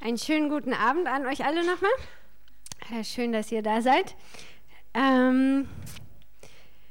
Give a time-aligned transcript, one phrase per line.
[0.00, 1.90] Einen schönen guten Abend an euch alle nochmal.
[3.02, 4.14] Schön, dass ihr da seid.
[4.94, 5.68] Ähm,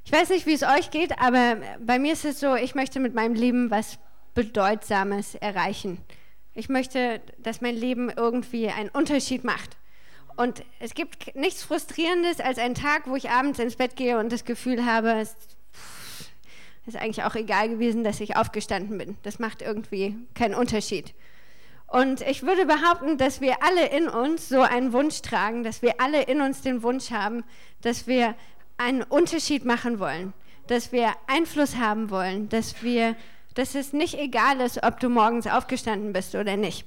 [0.04, 3.00] ich weiß nicht, wie es euch geht, aber bei mir ist es so, ich möchte
[3.00, 3.98] mit meinem Leben was
[4.34, 6.00] Bedeutsames erreichen.
[6.54, 9.78] Ich möchte, dass mein Leben irgendwie einen Unterschied macht.
[10.36, 14.34] Und es gibt nichts Frustrierendes als einen Tag, wo ich abends ins Bett gehe und
[14.34, 15.34] das Gefühl habe, es
[16.86, 19.18] ist eigentlich auch egal gewesen, dass ich aufgestanden bin.
[19.24, 21.14] Das macht irgendwie keinen Unterschied.
[21.88, 26.02] Und ich würde behaupten, dass wir alle in uns so einen Wunsch tragen, dass wir
[26.02, 27.44] alle in uns den Wunsch haben,
[27.82, 28.36] dass wir
[28.78, 30.34] einen Unterschied machen wollen,
[30.68, 33.16] dass wir Einfluss haben wollen, dass wir,
[33.56, 36.86] dass es nicht egal ist, ob du morgens aufgestanden bist oder nicht.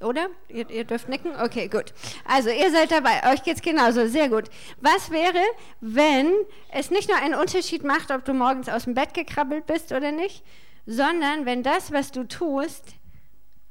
[0.00, 0.28] Oder?
[0.48, 1.32] Ihr, ihr, dürft nicken?
[1.40, 1.92] Okay, gut.
[2.24, 3.32] Also, ihr seid dabei.
[3.32, 4.06] Euch geht's genauso.
[4.06, 4.44] Sehr gut.
[4.80, 5.42] Was wäre,
[5.80, 6.32] wenn
[6.72, 10.10] es nicht nur einen Unterschied macht, ob du morgens aus dem Bett gekrabbelt bist oder
[10.10, 10.42] nicht,
[10.86, 12.84] sondern wenn das, was du tust,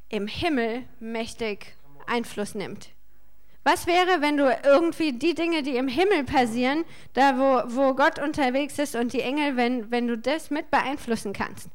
[0.09, 1.75] im Himmel mächtig
[2.07, 2.89] Einfluss nimmt?
[3.63, 8.17] Was wäre, wenn du irgendwie die Dinge, die im Himmel passieren, da wo, wo Gott
[8.17, 11.69] unterwegs ist und die Engel, wenn, wenn du das mit beeinflussen kannst?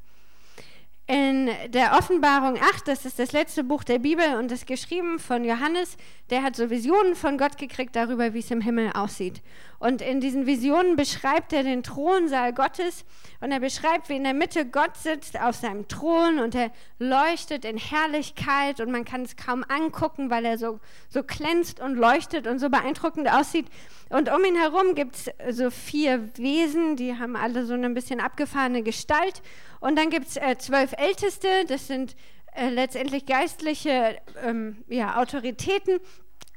[1.06, 5.44] In der Offenbarung 8, das ist das letzte Buch der Bibel und ist geschrieben von
[5.44, 5.98] Johannes,
[6.30, 9.42] der hat so Visionen von Gott gekriegt darüber, wie es im Himmel aussieht.
[9.84, 13.04] Und in diesen Visionen beschreibt er den Thronsaal Gottes
[13.42, 17.66] und er beschreibt, wie in der Mitte Gott sitzt auf seinem Thron und er leuchtet
[17.66, 22.46] in Herrlichkeit und man kann es kaum angucken, weil er so, so glänzt und leuchtet
[22.46, 23.66] und so beeindruckend aussieht.
[24.08, 28.20] Und um ihn herum gibt es so vier Wesen, die haben alle so eine bisschen
[28.20, 29.42] abgefahrene Gestalt.
[29.80, 32.16] Und dann gibt es äh, zwölf Älteste, das sind
[32.54, 36.00] äh, letztendlich geistliche ähm, ja, Autoritäten,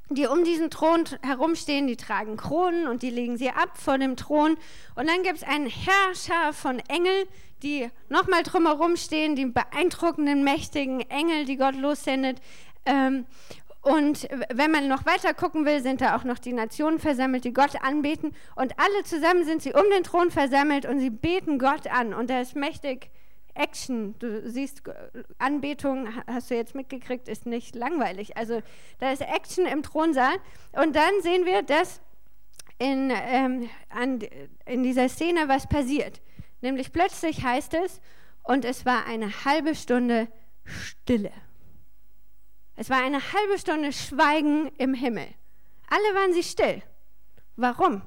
[0.10, 4.16] die um diesen Thron herumstehen, die tragen Kronen und die legen sie ab vor dem
[4.16, 4.58] Thron.
[4.96, 7.28] Und dann gibt es einen Herrscher von Engeln,
[7.64, 12.40] die nochmal drumherum stehen, die beeindruckenden, mächtigen Engel, die Gott lossendet.
[12.86, 13.26] Ähm,
[13.82, 17.54] und wenn man noch weiter gucken will, sind da auch noch die Nationen versammelt, die
[17.54, 18.36] Gott anbeten.
[18.56, 22.14] Und alle zusammen sind sie um den Thron versammelt und sie beten Gott an.
[22.14, 23.10] Und er ist mächtig
[23.58, 24.18] Action.
[24.20, 24.84] Du siehst,
[25.38, 28.38] Anbetung, hast du jetzt mitgekriegt, ist nicht langweilig.
[28.38, 28.62] Also
[29.00, 30.36] da ist Action im Thronsaal.
[30.74, 32.02] Und dann sehen wir, dass
[32.80, 34.20] in, ähm, an,
[34.66, 36.22] in dieser Szene was passiert.
[36.62, 38.02] Nämlich plötzlich heißt es,
[38.44, 40.28] und es war eine halbe Stunde
[40.64, 41.32] Stille.
[42.76, 45.28] Es war eine halbe Stunde Schweigen im Himmel.
[45.90, 46.82] Alle waren sie still.
[47.56, 48.02] Warum?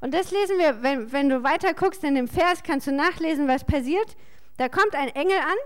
[0.00, 3.48] Und das lesen wir, wenn, wenn du weiter guckst in dem Vers, kannst du nachlesen,
[3.48, 4.16] was passiert.
[4.56, 5.56] Da kommt ein Engel an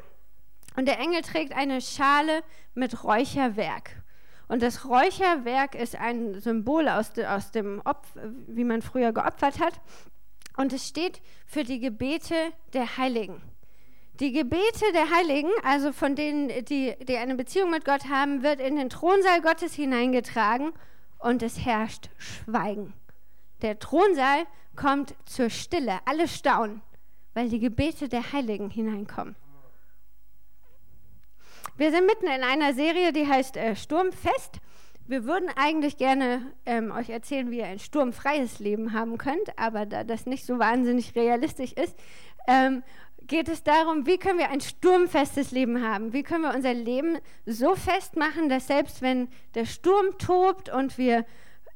[0.77, 2.43] und der Engel trägt eine Schale
[2.75, 3.91] mit Räucherwerk.
[4.49, 9.61] Und das Räucherwerk ist ein Symbol aus, de, aus dem Opfer, wie man früher geopfert
[9.61, 9.75] hat.
[10.57, 12.35] Und es steht für die Gebete
[12.73, 13.43] der Heiligen.
[14.21, 18.59] Die Gebete der Heiligen, also von denen, die, die eine Beziehung mit Gott haben, wird
[18.59, 20.73] in den Thronsaal Gottes hineingetragen
[21.19, 22.95] und es herrscht Schweigen.
[23.63, 26.81] Der Thronsaal kommt zur Stille, alle staunen
[27.35, 29.37] weil die Gebete der Heiligen hineinkommen.
[31.77, 34.61] Wir sind mitten in einer Serie, die heißt äh, Sturmfest.
[35.07, 39.87] Wir würden eigentlich gerne ähm, euch erzählen, wie ihr ein sturmfreies Leben haben könnt, aber
[39.87, 41.97] da das nicht so wahnsinnig realistisch ist,
[42.47, 42.83] ähm,
[43.29, 46.13] geht es darum, wie können wir ein sturmfestes Leben haben?
[46.13, 51.25] Wie können wir unser Leben so festmachen, dass selbst wenn der Sturm tobt und wir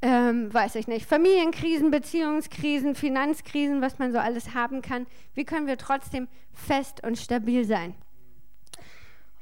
[0.02, 5.06] ähm, weiß ich nicht, Familienkrisen, Beziehungskrisen, Finanzkrisen, was man so alles haben kann.
[5.34, 7.94] Wie können wir trotzdem fest und stabil sein?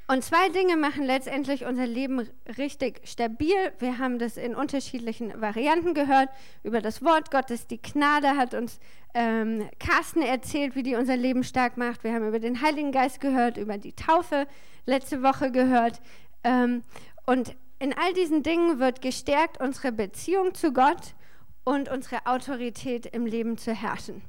[0.07, 2.27] Und zwei Dinge machen letztendlich unser Leben
[2.57, 3.55] richtig stabil.
[3.79, 6.27] Wir haben das in unterschiedlichen Varianten gehört.
[6.63, 8.79] Über das Wort Gottes, die Gnade hat uns
[9.13, 12.03] ähm, Carsten erzählt, wie die unser Leben stark macht.
[12.03, 14.47] Wir haben über den Heiligen Geist gehört, über die Taufe
[14.85, 16.01] letzte Woche gehört.
[16.43, 16.83] Ähm,
[17.25, 21.15] und in all diesen Dingen wird gestärkt unsere Beziehung zu Gott
[21.63, 24.21] und unsere Autorität im Leben zu herrschen.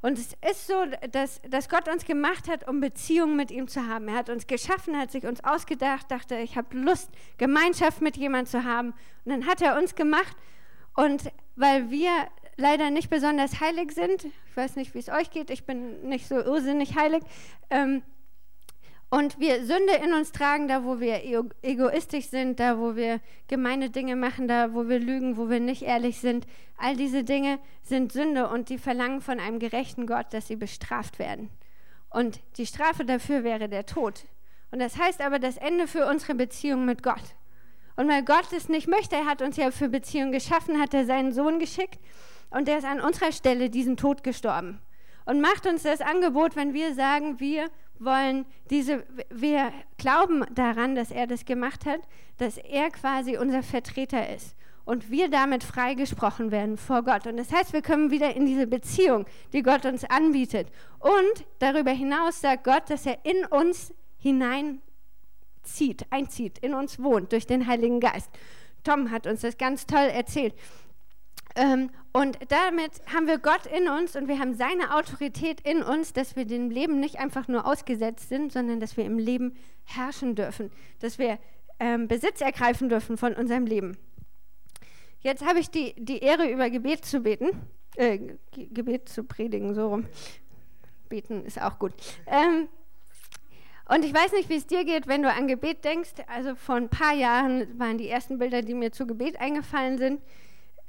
[0.00, 0.74] Und es ist so,
[1.12, 4.08] dass, dass Gott uns gemacht hat, um Beziehungen mit ihm zu haben.
[4.08, 8.50] Er hat uns geschaffen, hat sich uns ausgedacht, dachte, ich habe Lust, Gemeinschaft mit jemandem
[8.50, 8.88] zu haben.
[9.24, 10.36] Und dann hat er uns gemacht.
[10.96, 12.10] Und weil wir
[12.56, 16.26] leider nicht besonders heilig sind, ich weiß nicht, wie es euch geht, ich bin nicht
[16.26, 17.22] so irrsinnig heilig,
[17.70, 18.02] ähm,
[19.10, 21.22] und wir Sünde in uns tragen, da wo wir
[21.62, 25.82] egoistisch sind, da wo wir gemeine Dinge machen, da wo wir lügen, wo wir nicht
[25.82, 26.46] ehrlich sind.
[26.76, 31.18] All diese Dinge sind Sünde und die verlangen von einem gerechten Gott, dass sie bestraft
[31.18, 31.48] werden.
[32.10, 34.24] Und die Strafe dafür wäre der Tod.
[34.70, 37.34] Und das heißt aber das Ende für unsere Beziehung mit Gott.
[37.96, 41.06] Und weil Gott es nicht möchte, er hat uns ja für Beziehung geschaffen, hat er
[41.06, 41.98] seinen Sohn geschickt
[42.50, 44.80] und der ist an unserer Stelle diesen Tod gestorben.
[45.24, 47.68] Und macht uns das Angebot, wenn wir sagen, wir
[48.00, 52.00] wollen diese, wir glauben daran, dass er das gemacht hat,
[52.38, 54.54] dass er quasi unser Vertreter ist
[54.88, 57.26] und wir damit freigesprochen werden vor Gott.
[57.26, 60.68] Und das heißt, wir kommen wieder in diese Beziehung, die Gott uns anbietet.
[60.98, 67.46] Und darüber hinaus sagt Gott, dass er in uns hineinzieht, einzieht, in uns wohnt durch
[67.46, 68.30] den Heiligen Geist.
[68.82, 70.54] Tom hat uns das ganz toll erzählt.
[71.58, 76.12] Ähm, und damit haben wir Gott in uns und wir haben seine Autorität in uns,
[76.12, 80.36] dass wir dem Leben nicht einfach nur ausgesetzt sind, sondern dass wir im Leben herrschen
[80.36, 80.70] dürfen,
[81.00, 81.38] dass wir
[81.80, 83.98] ähm, Besitz ergreifen dürfen von unserem Leben.
[85.20, 87.48] Jetzt habe ich die, die Ehre, über Gebet zu beten,
[87.96, 88.20] äh,
[88.52, 90.06] Gebet zu predigen, so rum.
[91.08, 91.92] Beten ist auch gut.
[92.26, 92.68] Ähm,
[93.88, 96.12] und ich weiß nicht, wie es dir geht, wenn du an Gebet denkst.
[96.28, 100.20] Also vor ein paar Jahren waren die ersten Bilder, die mir zu Gebet eingefallen sind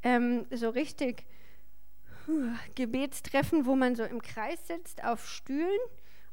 [0.04, 1.26] ähm, so richtig
[2.28, 5.80] uh, Gebetstreffen, wo man so im Kreis sitzt auf Stühlen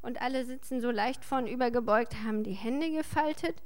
[0.01, 3.61] und alle sitzen so leicht vorn übergebeugt, haben die Hände gefaltet.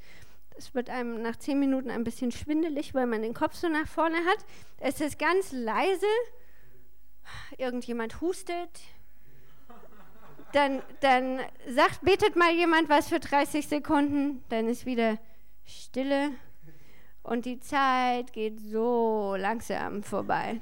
[0.58, 3.88] Es wird einem nach zehn Minuten ein bisschen schwindelig, weil man den Kopf so nach
[3.88, 4.46] vorne hat.
[4.78, 6.06] Es ist ganz leise.
[7.58, 8.82] Irgendjemand hustet.
[10.54, 11.40] Dann, dann
[11.70, 14.44] sagt, betet mal jemand was für 30 Sekunden.
[14.50, 15.18] Dann ist wieder
[15.66, 16.32] Stille.
[17.24, 20.60] Und die Zeit geht so langsam vorbei.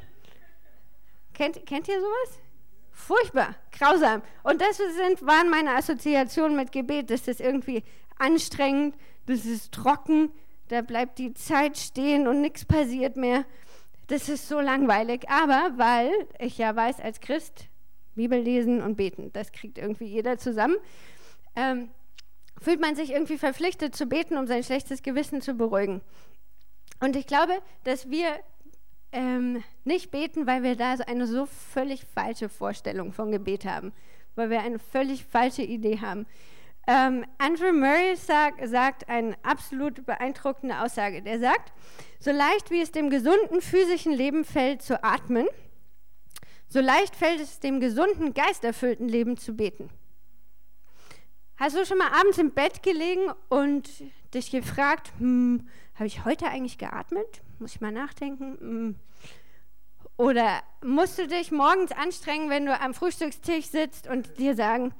[1.33, 2.39] Kennt, kennt ihr sowas?
[2.91, 4.21] Furchtbar, grausam.
[4.43, 7.09] Und das sind, waren meine Assoziationen mit Gebet.
[7.09, 7.83] Das ist irgendwie
[8.17, 8.95] anstrengend,
[9.25, 10.31] das ist trocken,
[10.67, 13.45] da bleibt die Zeit stehen und nichts passiert mehr.
[14.07, 15.29] Das ist so langweilig.
[15.29, 17.69] Aber weil ich ja weiß, als Christ,
[18.15, 20.75] Bibel lesen und beten, das kriegt irgendwie jeder zusammen,
[21.55, 21.89] ähm,
[22.61, 26.01] fühlt man sich irgendwie verpflichtet zu beten, um sein schlechtes Gewissen zu beruhigen.
[26.99, 28.39] Und ich glaube, dass wir
[29.11, 33.93] ähm, nicht beten, weil wir da eine so völlig falsche Vorstellung von Gebet haben,
[34.35, 36.25] weil wir eine völlig falsche Idee haben.
[36.87, 41.21] Ähm, Andrew Murray sag, sagt eine absolut beeindruckende Aussage.
[41.21, 41.71] Der sagt,
[42.19, 45.47] so leicht wie es dem gesunden physischen Leben fällt zu atmen,
[46.67, 49.89] so leicht fällt es dem gesunden, geisterfüllten Leben zu beten.
[51.59, 53.89] Hast du schon mal abends im Bett gelegen und
[54.33, 57.41] dich gefragt, hm, habe ich heute eigentlich geatmet?
[57.59, 58.57] Muss ich mal nachdenken.
[58.61, 58.95] Hm.
[60.15, 64.93] Oder musst du dich morgens anstrengen, wenn du am Frühstückstisch sitzt und dir sagen,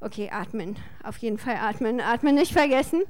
[0.00, 3.04] okay, atmen, auf jeden Fall atmen, atmen nicht vergessen.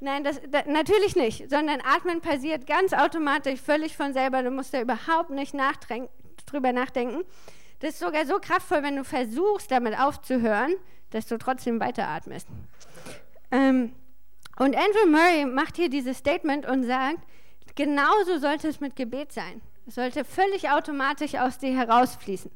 [0.00, 4.42] Nein, das, das, natürlich nicht, sondern atmen passiert ganz automatisch, völlig von selber.
[4.42, 5.54] Du musst da überhaupt nicht
[6.44, 7.24] drüber nachdenken.
[7.80, 10.74] Das ist sogar so kraftvoll, wenn du versuchst, damit aufzuhören,
[11.16, 12.46] dass du trotzdem weiteratmest.
[13.50, 13.92] Ähm,
[14.58, 17.20] und Andrew Murray macht hier dieses Statement und sagt,
[17.74, 19.62] genauso sollte es mit Gebet sein.
[19.86, 22.50] Es sollte völlig automatisch aus dir herausfließen.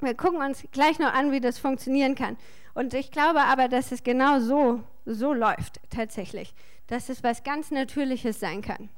[0.00, 2.36] Wir gucken uns gleich noch an, wie das funktionieren kann.
[2.74, 6.54] Und ich glaube aber, dass es genau so, so läuft tatsächlich.
[6.86, 8.90] Dass es was ganz Natürliches sein kann.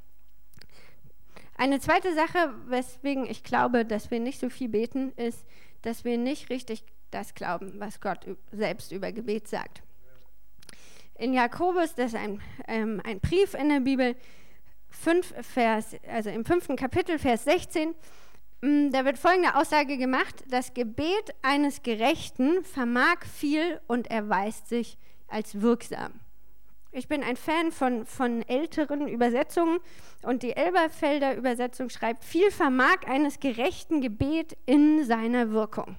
[1.56, 5.46] Eine zweite Sache, weswegen ich glaube, dass wir nicht so viel beten, ist,
[5.80, 9.82] dass wir nicht richtig das glauben, was Gott selbst über Gebet sagt
[11.22, 14.16] in Jakobus, das ist ein, ähm, ein Brief in der Bibel,
[14.90, 17.94] 5 Vers, also im fünften Kapitel, Vers 16,
[18.60, 24.98] mm, da wird folgende Aussage gemacht: Das Gebet eines Gerechten vermag viel und erweist sich
[25.28, 26.12] als wirksam.
[26.90, 29.78] Ich bin ein Fan von, von älteren Übersetzungen
[30.22, 35.96] und die Elberfelder Übersetzung schreibt: Viel vermag eines gerechten Gebet in seiner Wirkung.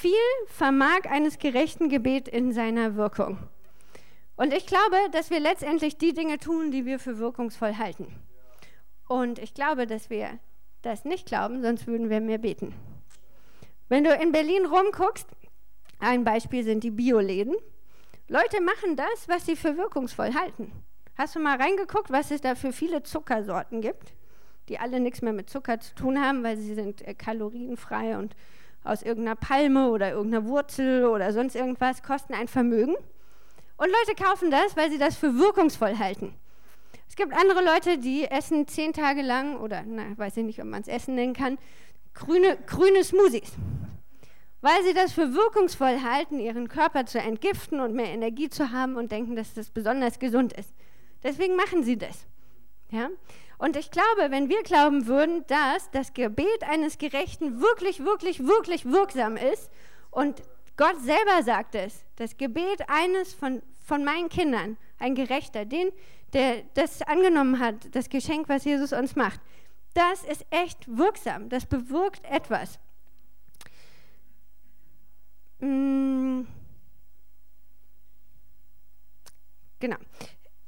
[0.00, 0.14] Viel
[0.46, 3.36] vermag eines gerechten Gebet in seiner Wirkung.
[4.34, 8.06] Und ich glaube, dass wir letztendlich die Dinge tun, die wir für wirkungsvoll halten.
[9.08, 10.38] Und ich glaube, dass wir
[10.80, 12.74] das nicht glauben, sonst würden wir mehr beten.
[13.90, 15.28] Wenn du in Berlin rumguckst,
[15.98, 17.54] ein Beispiel sind die Bioläden.
[18.26, 20.72] Leute machen das, was sie für wirkungsvoll halten.
[21.18, 24.14] Hast du mal reingeguckt, was es da für viele Zuckersorten gibt,
[24.70, 28.34] die alle nichts mehr mit Zucker zu tun haben, weil sie sind äh, kalorienfrei und
[28.84, 32.94] aus irgendeiner Palme oder irgendeiner Wurzel oder sonst irgendwas, kosten ein Vermögen.
[33.76, 36.34] Und Leute kaufen das, weil sie das für wirkungsvoll halten.
[37.08, 40.66] Es gibt andere Leute, die essen zehn Tage lang, oder na, weiß ich nicht, ob
[40.66, 41.58] man es Essen nennen kann,
[42.14, 43.52] grüne, grüne Smoothies.
[44.60, 48.96] Weil sie das für wirkungsvoll halten, ihren Körper zu entgiften und mehr Energie zu haben
[48.96, 50.72] und denken, dass das besonders gesund ist.
[51.22, 52.26] Deswegen machen sie das.
[52.90, 53.08] Ja?
[53.60, 58.86] Und ich glaube, wenn wir glauben würden, dass das Gebet eines Gerechten wirklich, wirklich, wirklich
[58.86, 59.70] wirksam ist
[60.10, 60.42] und
[60.78, 65.92] Gott selber sagt es, das Gebet eines von, von meinen Kindern, ein Gerechter, den,
[66.32, 69.40] der das angenommen hat, das Geschenk, was Jesus uns macht,
[69.92, 72.78] das ist echt wirksam, das bewirkt etwas.
[75.58, 76.44] Mm.
[79.80, 79.98] genau.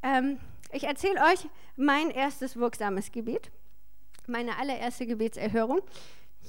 [0.02, 0.38] Ähm,
[0.72, 3.50] ich erzähle euch mein erstes wirksames Gebet,
[4.26, 5.80] meine allererste Gebetserhörung.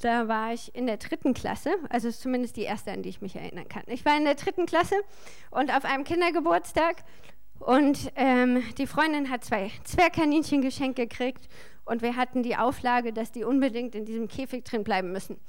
[0.01, 3.21] Da war ich in der dritten Klasse, also ist zumindest die erste, an die ich
[3.21, 3.83] mich erinnern kann.
[3.87, 4.95] Ich war in der dritten Klasse
[5.51, 7.03] und auf einem Kindergeburtstag
[7.59, 11.47] und ähm, die Freundin hat zwei Zwergkaninchen geschenkt gekriegt
[11.85, 15.39] und wir hatten die Auflage, dass die unbedingt in diesem Käfig drin bleiben müssen.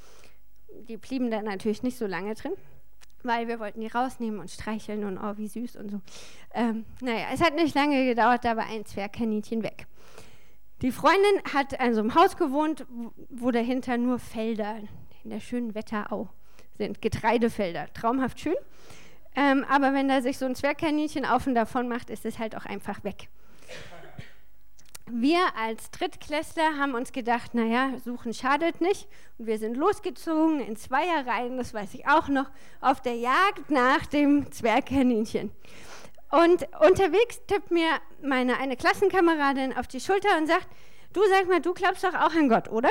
[0.88, 2.52] Die blieben dann natürlich nicht so lange drin,
[3.24, 6.00] weil wir wollten die rausnehmen und streicheln und oh, wie süß und so.
[6.52, 9.86] Ähm, naja, es hat nicht lange gedauert, da war ein Zwergkaninchen weg.
[10.82, 12.86] Die Freundin hat an so einem Haus gewohnt,
[13.30, 14.76] wo dahinter nur Felder
[15.22, 16.28] in der schönen Wetterau
[16.76, 18.56] sind, Getreidefelder, traumhaft schön.
[19.36, 22.56] Ähm, aber wenn da sich so ein Zwergkaninchen auf und davon macht, ist es halt
[22.56, 23.28] auch einfach weg.
[25.10, 29.06] Wir als Drittklässler haben uns gedacht, naja, suchen schadet nicht.
[29.36, 34.06] Und wir sind losgezogen in Zweierreihen, das weiß ich auch noch, auf der Jagd nach
[34.06, 35.52] dem Zwergkaninchen.
[36.30, 37.88] Und unterwegs tippt mir
[38.22, 40.66] meine eine Klassenkameradin auf die Schulter und sagt,
[41.12, 42.90] du sag mal, du glaubst doch auch an Gott, oder?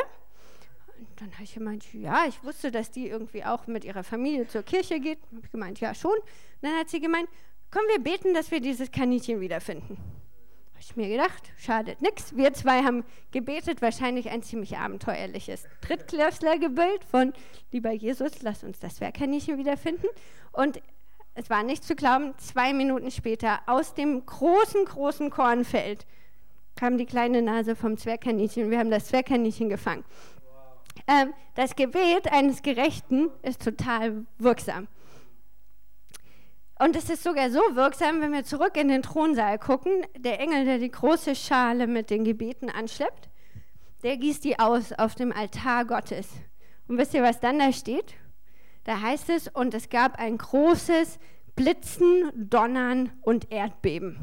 [0.99, 4.47] Und dann habe ich gemeint, ja, ich wusste, dass die irgendwie auch mit ihrer Familie
[4.47, 5.19] zur Kirche geht.
[5.31, 6.11] Habe ich gemeint, ja schon.
[6.11, 6.21] Und
[6.61, 7.27] dann hat sie gemeint,
[7.71, 9.97] komm, wir beten, dass wir dieses Kaninchen wiederfinden.
[10.85, 12.35] Ich mir gedacht, schadet nichts.
[12.35, 17.31] Wir zwei haben gebetet, wahrscheinlich ein ziemlich abenteuerliches Drittklässlergebild von
[17.71, 20.07] Lieber Jesus, lass uns das Zwergkaninchen wiederfinden.
[20.51, 20.81] Und
[21.35, 26.05] es war nicht zu glauben, zwei Minuten später aus dem großen, großen Kornfeld
[26.75, 30.03] kam die kleine Nase vom Zwergkaninchen wir haben das Zwergkaninchen gefangen.
[31.07, 34.89] Ähm, das Gebet eines Gerechten ist total wirksam.
[36.79, 40.65] Und es ist sogar so wirksam, wenn wir zurück in den Thronsaal gucken, der Engel,
[40.65, 43.29] der die große Schale mit den Gebeten anschleppt,
[44.03, 46.27] der gießt die aus auf dem Altar Gottes.
[46.87, 48.15] Und wisst ihr, was dann da steht?
[48.83, 51.19] Da heißt es, und es gab ein großes
[51.55, 54.17] Blitzen, Donnern und Erdbeben.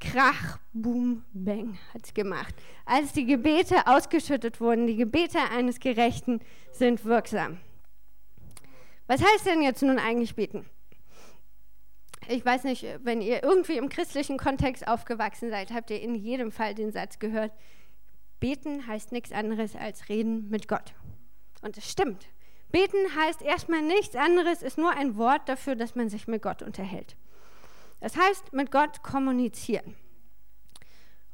[0.00, 2.54] Krach, Boom, Bang hat es gemacht.
[2.84, 6.40] Als die Gebete ausgeschüttet wurden, die Gebete eines Gerechten
[6.72, 7.58] sind wirksam.
[9.06, 10.66] Was heißt denn jetzt nun eigentlich beten?
[12.28, 16.52] Ich weiß nicht, wenn ihr irgendwie im christlichen Kontext aufgewachsen seid, habt ihr in jedem
[16.52, 17.52] Fall den Satz gehört,
[18.40, 20.94] beten heißt nichts anderes als reden mit Gott.
[21.62, 22.26] Und es stimmt.
[22.70, 26.62] Beten heißt erstmal nichts anderes, ist nur ein Wort dafür, dass man sich mit Gott
[26.62, 27.16] unterhält.
[28.00, 29.94] Das heißt, mit Gott kommunizieren.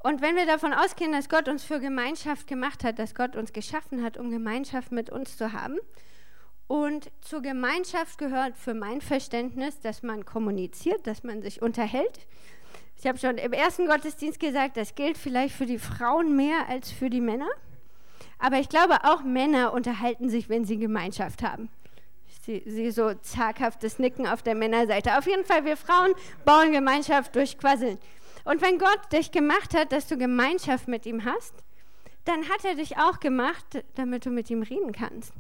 [0.02, 3.52] Und wenn wir davon ausgehen, dass Gott uns für Gemeinschaft gemacht hat, dass Gott uns
[3.52, 5.78] geschaffen hat, um Gemeinschaft mit uns zu haben,
[6.70, 12.28] und zur Gemeinschaft gehört für mein Verständnis, dass man kommuniziert, dass man sich unterhält.
[12.96, 16.92] Ich habe schon im ersten Gottesdienst gesagt, das gilt vielleicht für die Frauen mehr als
[16.92, 17.48] für die Männer.
[18.38, 21.70] Aber ich glaube, auch Männer unterhalten sich, wenn sie Gemeinschaft haben.
[22.28, 25.18] Ich sehe so zaghaftes Nicken auf der Männerseite.
[25.18, 26.12] Auf jeden Fall, wir Frauen
[26.44, 27.98] bauen Gemeinschaft durch Quasseln.
[28.44, 31.54] Und wenn Gott dich gemacht hat, dass du Gemeinschaft mit ihm hast,
[32.26, 35.34] dann hat er dich auch gemacht, damit du mit ihm reden kannst.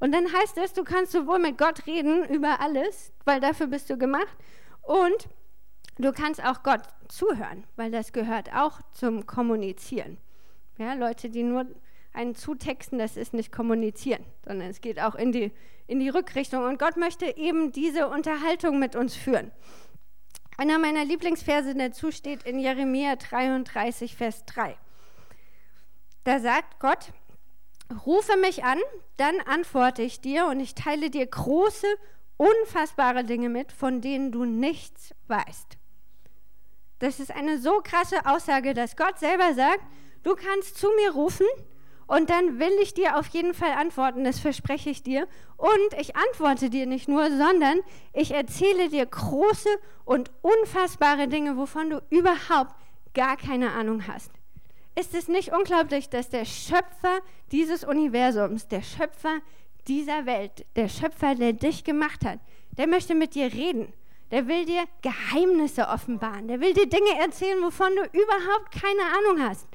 [0.00, 3.90] Und dann heißt es, du kannst sowohl mit Gott reden über alles, weil dafür bist
[3.90, 4.36] du gemacht,
[4.82, 5.28] und
[5.98, 10.18] du kannst auch Gott zuhören, weil das gehört auch zum Kommunizieren.
[10.78, 11.66] Ja, Leute, die nur
[12.12, 15.52] einen zutexten, das ist nicht kommunizieren, sondern es geht auch in die,
[15.86, 16.64] in die Rückrichtung.
[16.64, 19.52] Und Gott möchte eben diese Unterhaltung mit uns führen.
[20.56, 24.76] Einer meiner Lieblingsverse dazu steht in Jeremia 33, Vers 3.
[26.24, 27.12] Da sagt Gott,
[28.06, 28.78] rufe mich an,
[29.16, 31.86] dann antworte ich dir und ich teile dir große,
[32.36, 35.76] unfassbare Dinge mit, von denen du nichts weißt.
[36.98, 39.82] Das ist eine so krasse Aussage, dass Gott selber sagt,
[40.22, 41.46] du kannst zu mir rufen
[42.06, 45.28] und dann will ich dir auf jeden Fall antworten, das verspreche ich dir.
[45.56, 47.78] Und ich antworte dir nicht nur, sondern
[48.12, 49.68] ich erzähle dir große
[50.04, 52.74] und unfassbare Dinge, wovon du überhaupt
[53.14, 54.39] gar keine Ahnung hast.
[54.98, 57.20] Ist es nicht unglaublich, dass der Schöpfer
[57.52, 59.40] dieses Universums, der Schöpfer
[59.86, 62.38] dieser Welt, der Schöpfer, der dich gemacht hat,
[62.76, 63.92] der möchte mit dir reden.
[64.30, 66.46] Der will dir Geheimnisse offenbaren.
[66.48, 69.66] Der will dir Dinge erzählen, wovon du überhaupt keine Ahnung hast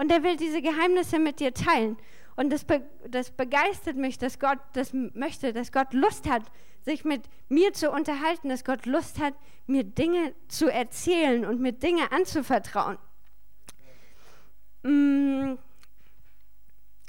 [0.00, 1.98] und er will diese Geheimnisse mit dir teilen.
[2.34, 6.42] Und das, be das begeistert mich, dass Gott das möchte, dass Gott Lust hat,
[6.80, 9.34] sich mit mir zu unterhalten, dass Gott Lust hat,
[9.66, 12.96] mir Dinge zu erzählen und mir Dinge anzuvertrauen.
[14.82, 15.54] Mm,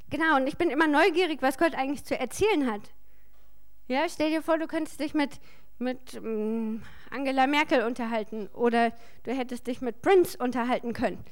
[0.10, 2.82] genau, und ich bin immer neugierig, was Gott eigentlich zu erzählen hat.
[3.88, 5.40] Ja, stell dir vor, du könntest dich mit,
[5.80, 8.92] mit mm, Angela Merkel unterhalten oder
[9.24, 11.24] du hättest dich mit Prince unterhalten können.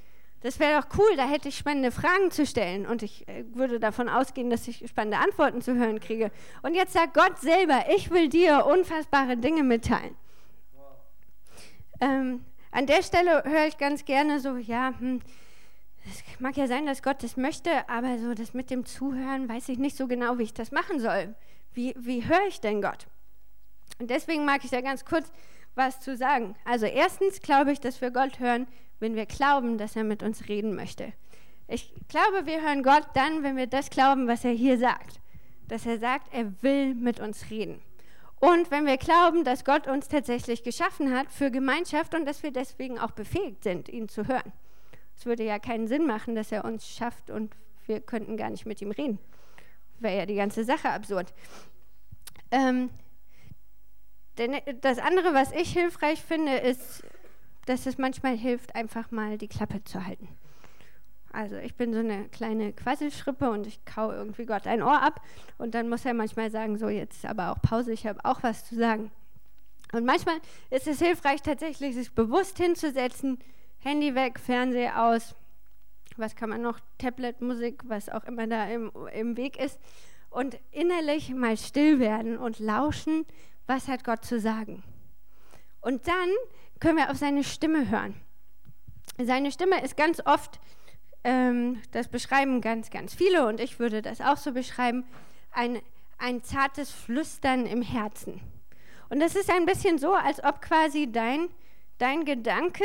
[0.41, 3.79] Das wäre doch cool, da hätte ich spannende Fragen zu stellen und ich äh, würde
[3.79, 6.31] davon ausgehen, dass ich spannende Antworten zu hören kriege.
[6.61, 10.15] Und jetzt sagt Gott selber, ich will dir unfassbare Dinge mitteilen.
[11.99, 15.21] Ähm, an der Stelle höre ich ganz gerne so, ja, hm,
[16.05, 19.69] es mag ja sein, dass Gott das möchte, aber so das mit dem Zuhören weiß
[19.69, 21.35] ich nicht so genau, wie ich das machen soll.
[21.73, 23.07] Wie, wie höre ich denn Gott?
[23.99, 25.31] Und deswegen mag ich da ganz kurz
[25.75, 26.55] was zu sagen.
[26.65, 28.67] Also erstens glaube ich, dass wir Gott hören,
[28.99, 31.13] wenn wir glauben, dass er mit uns reden möchte.
[31.67, 35.19] Ich glaube, wir hören Gott dann, wenn wir das glauben, was er hier sagt.
[35.67, 37.81] Dass er sagt, er will mit uns reden.
[38.39, 42.51] Und wenn wir glauben, dass Gott uns tatsächlich geschaffen hat für Gemeinschaft und dass wir
[42.51, 44.53] deswegen auch befähigt sind, ihn zu hören.
[45.19, 47.53] Es würde ja keinen Sinn machen, dass er uns schafft und
[47.87, 49.19] wir könnten gar nicht mit ihm reden.
[49.99, 51.33] Wäre ja die ganze Sache absurd.
[52.51, 52.89] Ähm,
[54.79, 57.03] das andere, was ich hilfreich finde, ist,
[57.65, 60.29] dass es manchmal hilft, einfach mal die Klappe zu halten.
[61.33, 65.21] Also ich bin so eine kleine Quasselschrippe und ich kau irgendwie Gott ein Ohr ab
[65.57, 68.65] und dann muss er manchmal sagen, so jetzt aber auch Pause, ich habe auch was
[68.65, 69.11] zu sagen.
[69.91, 70.37] Und manchmal
[70.69, 73.37] ist es hilfreich tatsächlich, sich bewusst hinzusetzen,
[73.79, 75.35] Handy weg, Fernseher aus,
[76.17, 79.79] was kann man noch, Tablet, Musik, was auch immer da im, im Weg ist
[80.29, 83.25] und innerlich mal still werden und lauschen,
[83.67, 84.83] was hat Gott zu sagen.
[85.81, 86.29] Und dann
[86.79, 88.15] können wir auf seine Stimme hören.
[89.17, 90.59] Seine Stimme ist ganz oft
[91.23, 95.05] ähm, das beschreiben ganz, ganz viele und ich würde das auch so beschreiben,
[95.51, 95.81] ein,
[96.17, 98.39] ein zartes Flüstern im Herzen.
[99.09, 101.49] Und das ist ein bisschen so, als ob quasi dein,
[101.97, 102.83] dein Gedanke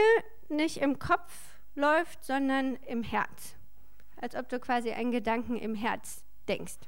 [0.51, 1.33] nicht im Kopf
[1.75, 3.57] läuft, sondern im Herz.
[4.21, 6.79] Als ob du quasi einen Gedanken im Herz denkst.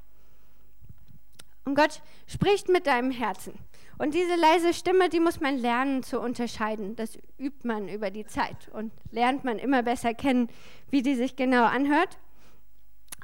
[1.65, 3.53] Und Gott spricht mit deinem Herzen.
[3.97, 6.95] Und diese leise Stimme, die muss man lernen zu unterscheiden.
[6.95, 10.49] Das übt man über die Zeit und lernt man immer besser kennen,
[10.89, 12.17] wie die sich genau anhört.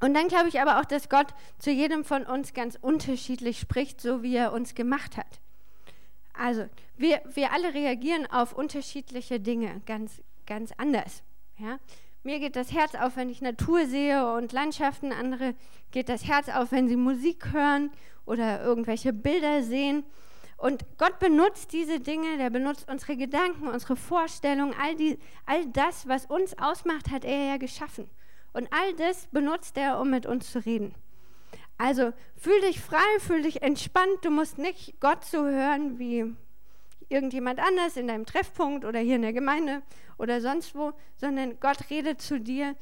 [0.02, 1.28] Und dann glaube ich aber auch, dass Gott
[1.60, 5.40] zu jedem von uns ganz unterschiedlich spricht, so wie er uns gemacht hat.
[6.34, 11.24] Also wir, wir alle reagieren auf unterschiedliche Dinge ganz, ganz anders.
[11.58, 11.80] Ja?
[12.24, 15.12] Mir geht das Herz auf, wenn ich Natur sehe und Landschaften.
[15.12, 15.56] Andere
[15.92, 17.92] geht das Herz auf, wenn sie Musik hören
[18.26, 20.06] oder irgendwelche Bilder sehen.
[20.58, 24.96] Und Gott benutzt diese Dinge, der benutzt unsere Gedanken, unsere Vorstellungen, all,
[25.46, 28.10] all das, was uns ausmacht, hat er ja geschaffen.
[28.54, 30.96] Und all das benutzt er, um mit uns zu reden.
[31.84, 34.20] Also fühl dich frei, fühl dich entspannt.
[34.22, 36.34] Du musst nicht Gott so hören wie
[37.10, 39.82] irgendjemand anders in deinem Treffpunkt oder hier in der Gemeinde
[40.18, 42.78] oder sonst wo, sondern Gott redet zu dir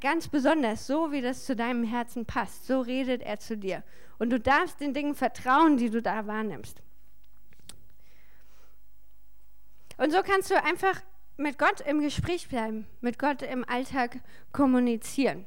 [0.00, 2.66] ganz besonders, so wie das zu deinem Herzen passt.
[2.66, 3.82] So redet er zu dir.
[4.18, 6.80] Und du darfst den Dingen vertrauen, die du da wahrnimmst.
[9.98, 11.02] Und so kannst du einfach
[11.36, 15.44] mit Gott im Gespräch bleiben, mit Gott im Alltag kommunizieren.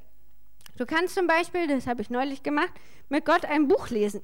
[0.77, 2.73] Du kannst zum Beispiel, das habe ich neulich gemacht,
[3.09, 4.21] mit Gott ein Buch lesen.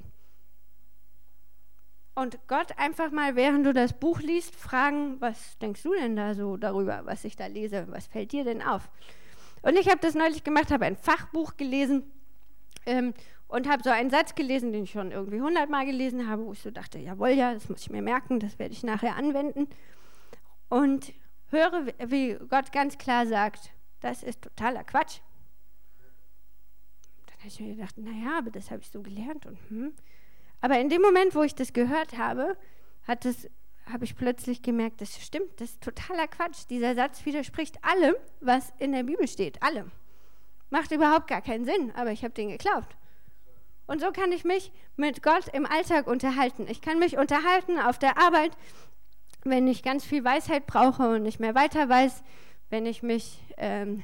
[2.16, 6.34] Und Gott einfach mal, während du das Buch liest, fragen, was denkst du denn da
[6.34, 7.86] so darüber, was ich da lese?
[7.90, 8.90] Was fällt dir denn auf?
[9.62, 12.12] Und ich habe das neulich gemacht, habe ein Fachbuch gelesen
[12.86, 13.14] ähm,
[13.48, 16.62] und habe so einen Satz gelesen, den ich schon irgendwie hundertmal gelesen habe, wo ich
[16.62, 19.68] so dachte, jawohl, ja, das muss ich mir merken, das werde ich nachher anwenden
[20.70, 21.14] und
[21.52, 25.20] höre, wie Gott ganz klar sagt, das ist totaler Quatsch.
[27.40, 29.46] Habe ich mir gedacht, naja, aber das habe ich so gelernt.
[29.46, 29.94] Und, hm.
[30.62, 32.58] Aber in dem Moment, wo ich das gehört habe,
[33.08, 33.50] hat das,
[33.86, 36.66] habe ich plötzlich gemerkt, das stimmt, das ist totaler Quatsch.
[36.70, 39.64] Dieser Satz widerspricht allem, was in der Bibel steht.
[39.64, 39.92] Allem.
[40.70, 42.96] Macht überhaupt gar keinen Sinn, aber ich habe den geglaubt.
[43.88, 46.68] Und so kann ich mich mit Gott im Alltag unterhalten.
[46.70, 48.52] Ich kann mich unterhalten auf der Arbeit,
[49.44, 52.24] wenn ich ganz viel Weisheit brauche und nicht mehr weiter weiß,
[52.70, 54.04] wenn ich mich ähm,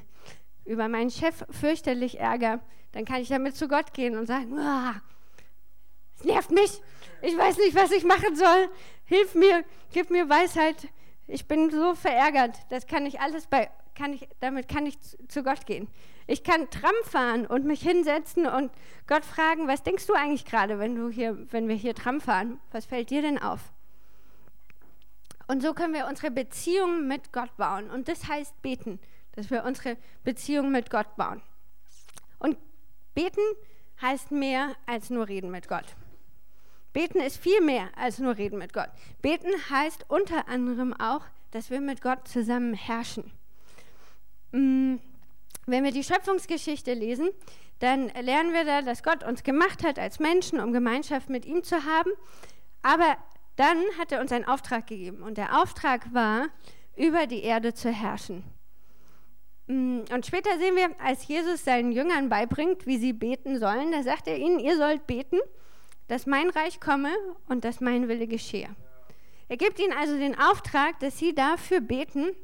[0.64, 2.60] über meinen Chef fürchterlich ärgere,
[2.96, 4.58] dann kann ich damit zu Gott gehen und sagen,
[6.16, 6.80] es nervt mich,
[7.20, 8.70] ich weiß nicht, was ich machen soll,
[9.04, 10.88] hilf mir, gib mir Weisheit,
[11.26, 15.42] ich bin so verärgert, das kann ich alles bei, kann ich, damit kann ich zu,
[15.42, 15.88] Gott gehen.
[16.26, 18.72] Ich kann Tram fahren und mich hinsetzen und
[19.06, 20.96] Gott fragen, was denkst du eigentlich gerade, wenn
[21.52, 22.58] wenn wir hier Tram fahren?
[22.72, 23.60] Was fällt dir denn auf?
[25.48, 27.90] Und so können wir unsere Beziehung mit Gott bauen.
[27.90, 28.98] Und das heißt beten,
[29.32, 31.42] dass wir unsere Beziehung mit Gott bauen.
[33.16, 33.40] Beten
[34.02, 35.96] heißt mehr als nur reden mit Gott.
[36.92, 38.90] Beten ist viel mehr als nur reden mit Gott.
[39.22, 43.32] Beten heißt unter anderem auch, dass wir mit Gott zusammen herrschen.
[44.52, 44.96] Mm,
[45.64, 47.30] wenn wir die Schöpfungsgeschichte lesen,
[47.78, 51.64] dann lernen wir da, dass Gott uns gemacht hat als Menschen, um Gemeinschaft mit ihm
[51.64, 52.10] zu haben.
[52.82, 53.16] Aber
[53.56, 56.48] dann hat er uns einen Auftrag gegeben und der Auftrag war,
[56.96, 58.44] über die Erde zu herrschen.
[59.66, 64.02] Mm, und später sehen wir, als Jesus seinen Jüngern beibringt, wie sie beten sollen, da
[64.02, 65.38] sagt er ihnen, ihr sollt beten,
[66.08, 67.10] dass mein Reich komme
[67.48, 68.68] und dass mein Wille geschehe.
[69.48, 72.34] Er gibt ihnen also den Auftrag, dass sie dafür beten,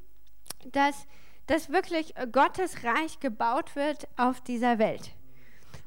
[0.73, 1.07] dass,
[1.47, 5.13] dass wirklich Gottes Reich gebaut wird auf dieser Welt.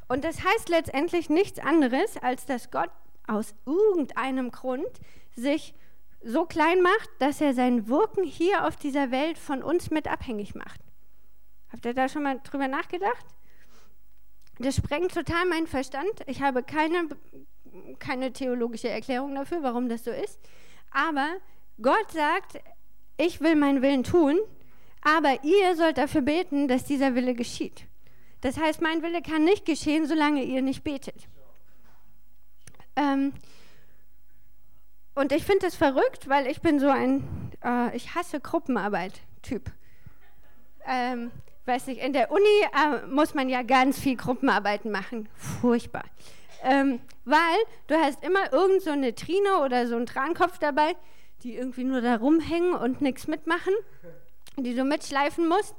[0.08, 2.91] Und das heißt letztendlich nichts anderes, als dass Gott
[3.28, 4.86] aus irgendeinem Grund
[5.36, 5.74] sich
[6.21, 10.56] so klein macht, dass er sein Wirken hier auf dieser Welt von uns mit abhängig
[10.56, 10.85] macht.
[11.75, 13.25] Habt ihr da schon mal drüber nachgedacht?
[14.59, 16.09] Das sprengt total meinen Verstand.
[16.25, 17.09] Ich habe keine,
[17.99, 20.39] keine theologische Erklärung dafür, warum das so ist.
[20.91, 21.35] Aber
[21.81, 22.61] Gott sagt,
[23.17, 24.39] ich will meinen Willen tun,
[25.01, 27.88] aber ihr sollt dafür beten, dass dieser Wille geschieht.
[28.39, 31.27] Das heißt, mein Wille kann nicht geschehen, solange ihr nicht betet.
[32.95, 33.33] Ähm,
[35.13, 39.73] und ich finde das verrückt, weil ich bin so ein, äh, ich hasse Gruppenarbeit-Typ.
[40.88, 41.31] Ähm,
[41.67, 45.30] weiß nicht, in der Uni äh, muss man ja ganz viel Gruppenarbeiten machen.
[45.36, 46.04] Furchtbar.
[46.63, 50.95] Ähm, weil du hast immer irgend so eine Trine oder so einen Trankopf dabei,
[51.43, 53.73] die irgendwie nur da rumhängen und nichts mitmachen,
[54.58, 55.75] die du mitschleifen musst.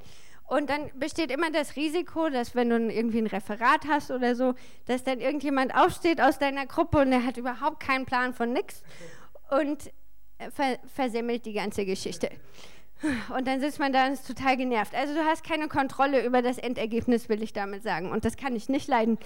[0.49, 4.55] Und dann besteht immer das Risiko, dass wenn du irgendwie ein Referat hast oder so,
[4.87, 8.85] dass dann irgendjemand aufsteht aus deiner Gruppe und der hat überhaupt keinen Plan von nichts
[9.51, 9.91] und
[10.55, 12.31] ver versemmelt die ganze Geschichte.
[13.29, 14.95] Und dann sitzt man da und ist total genervt.
[14.95, 18.11] Also du hast keine Kontrolle über das Endergebnis, will ich damit sagen.
[18.11, 19.19] Und das kann ich nicht leiden.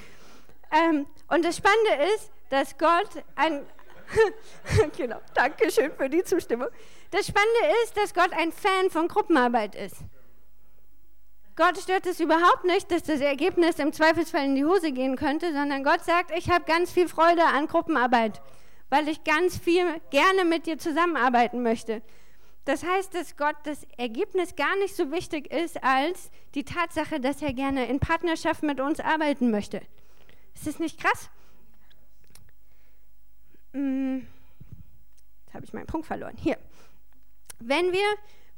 [0.72, 3.64] Ähm, und das Spannende ist, dass Gott ein...
[4.96, 6.68] genau, danke schön für die Zustimmung.
[7.12, 9.96] Das Spannende ist, dass Gott ein Fan von Gruppenarbeit ist.
[11.54, 15.52] Gott stört es überhaupt nicht, dass das Ergebnis im Zweifelsfall in die Hose gehen könnte,
[15.52, 18.40] sondern Gott sagt, ich habe ganz viel Freude an Gruppenarbeit
[18.90, 22.02] weil ich ganz viel gerne mit dir zusammenarbeiten möchte.
[22.64, 27.42] Das heißt, dass Gott das Ergebnis gar nicht so wichtig ist als die Tatsache, dass
[27.42, 29.81] er gerne in Partnerschaft mit uns arbeiten möchte.
[30.55, 31.31] Ist das nicht krass?
[33.73, 34.27] Hm,
[35.44, 36.37] jetzt habe ich meinen Punkt verloren.
[36.37, 36.59] Hier.
[37.61, 38.07] Wenn wir,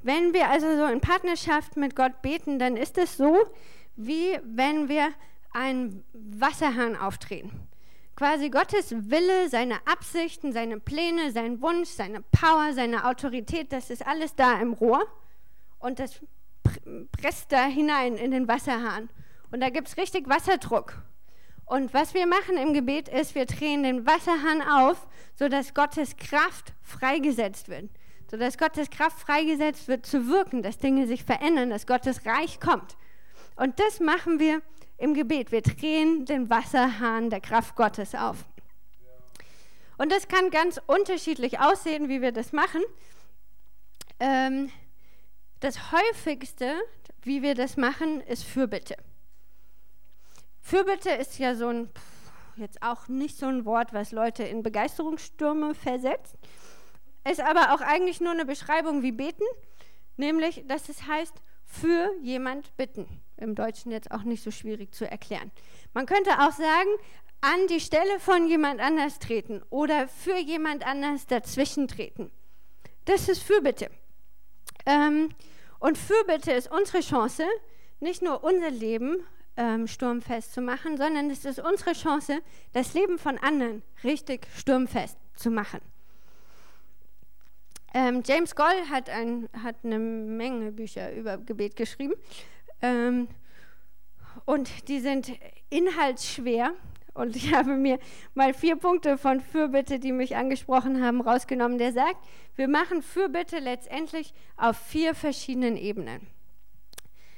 [0.03, 3.37] wenn wir also so in Partnerschaft mit Gott beten, dann ist es so,
[3.95, 5.13] wie wenn wir
[5.53, 7.69] einen Wasserhahn aufdrehen
[8.23, 14.07] quasi Gottes Wille, seine Absichten, seine Pläne, sein Wunsch, seine Power, seine Autorität, das ist
[14.07, 15.05] alles da im Rohr
[15.81, 16.21] und das
[17.21, 19.11] presst da hinein in den Wasserhahn.
[19.51, 21.03] Und da gibt es richtig Wasserdruck.
[21.65, 26.75] Und was wir machen im Gebet ist, wir drehen den Wasserhahn auf, sodass Gottes Kraft
[26.81, 27.91] freigesetzt wird.
[28.31, 32.97] Sodass Gottes Kraft freigesetzt wird zu wirken, dass Dinge sich verändern, dass Gottes Reich kommt.
[33.57, 34.63] Und das machen wir
[35.03, 35.51] im Gebet.
[35.51, 38.45] Wir drehen den Wasserhahn der Kraft Gottes auf.
[39.99, 42.81] Und das kann ganz unterschiedlich aussehen, wie wir das machen.
[44.21, 44.71] Ähm,
[45.59, 46.77] das häufigste,
[47.23, 48.95] wie wir das machen, ist Fürbitte.
[50.61, 51.91] Fürbitte ist ja so ein,
[52.55, 56.37] jetzt auch nicht so ein Wort, was Leute in Begeisterungsstürme versetzt,
[57.29, 59.45] ist aber auch eigentlich nur eine Beschreibung wie beten,
[60.17, 61.35] nämlich, dass es heißt,
[61.65, 63.09] für jemand bitten
[63.43, 65.51] im Deutschen jetzt auch nicht so schwierig zu erklären.
[65.93, 66.91] Man könnte auch sagen,
[67.43, 72.31] an die Stelle von jemand anders treten oder für jemand anders dazwischen treten.
[73.05, 73.91] Das ist Fürbitte.
[74.87, 75.31] Ähm,
[75.81, 77.45] und Fürbitte ist unsere Chance,
[78.01, 79.17] nicht nur unser Leben
[79.57, 82.41] ähm, sturmfest zu machen, sondern es ist unsere Chance,
[82.73, 85.81] das Leben von anderen richtig sturmfest zu machen.
[87.95, 92.15] Ähm, James Goll hat, ein, hat eine Menge Bücher über Gebet geschrieben.
[92.83, 93.29] Ähm,
[94.45, 95.33] und die sind
[95.71, 96.73] inhaltsschwer.
[97.15, 97.99] Und ich habe mir
[98.35, 101.79] mal vier Punkte von Fürbitte, die mich angesprochen haben, rausgenommen.
[101.79, 102.17] Der sagt,
[102.57, 106.27] wir machen Fürbitte letztendlich auf vier verschiedenen Ebenen.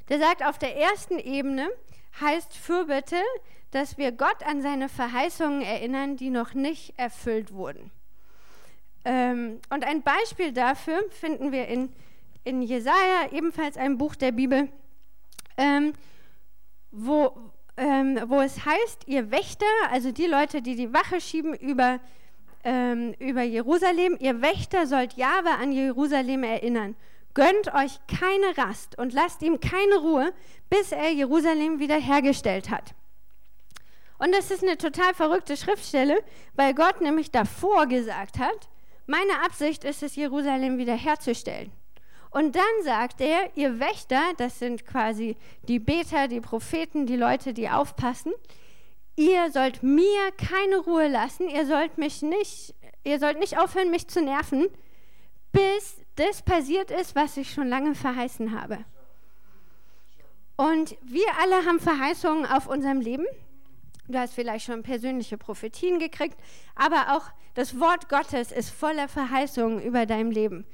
[0.09, 1.68] Der sagt, auf der ersten Ebene
[2.20, 3.20] heißt Fürbitte,
[3.72, 7.90] dass wir Gott an seine Verheißungen erinnern, die noch nicht erfüllt wurden.
[9.04, 11.92] Ähm, und ein Beispiel dafür finden wir in,
[12.44, 14.68] in Jesaja, ebenfalls ein Buch der Bibel
[15.57, 15.93] ähm,
[16.90, 17.37] wo,
[17.77, 22.01] ähm, wo es heißt, ihr Wächter, also die Leute, die die Wache schieben über,
[22.62, 26.97] ähm, über Jerusalem, ihr Wächter sollt Jahwe an Jerusalem erinnern.
[27.35, 30.33] Gönnt euch keine Rast und lasst ihm keine Ruhe,
[30.71, 32.95] bis er Jerusalem wiederhergestellt hat.
[34.19, 36.23] Und das ist eine total verrückte Schriftstelle,
[36.55, 38.69] weil Gott nämlich davor gesagt hat,
[39.07, 41.73] meine Absicht ist es, Jerusalem wiederherzustellen.
[42.35, 45.37] Und dann sagt er, ihr Wächter, das sind quasi
[45.68, 48.33] die Beter, die Propheten, die Leute, die aufpassen,
[49.14, 54.09] ihr sollt mir keine Ruhe lassen, ihr sollt mich nicht, ihr sollt nicht aufhören, mich
[54.09, 54.66] zu nerven,
[55.53, 58.79] bis das passiert ist, was ich schon lange verheißen habe.
[60.57, 63.27] Und wir alle haben Verheißungen auf unserem Leben.
[64.09, 66.37] Du hast vielleicht schon persönliche Prophetien gekriegt,
[66.75, 70.66] aber auch das Wort Gottes ist voller Verheißungen über deinem Leben.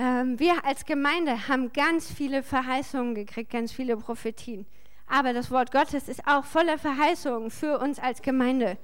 [0.00, 4.64] Ähm, wir als Gemeinde haben ganz viele Verheißungen gekriegt, ganz viele Prophetien.
[5.06, 8.78] Aber das Wort Gottes ist auch voller Verheißungen für uns als Gemeinde.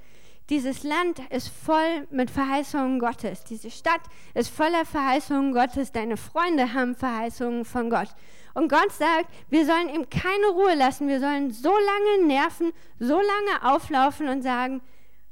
[0.51, 3.43] Dieses Land ist voll mit Verheißungen Gottes.
[3.45, 4.01] Diese Stadt
[4.35, 5.91] ist voller Verheißungen Gottes.
[5.91, 8.09] Deine Freunde haben Verheißungen von Gott.
[8.53, 11.07] Und Gott sagt, wir sollen ihm keine Ruhe lassen.
[11.07, 14.81] Wir sollen so lange nerven, so lange auflaufen und sagen,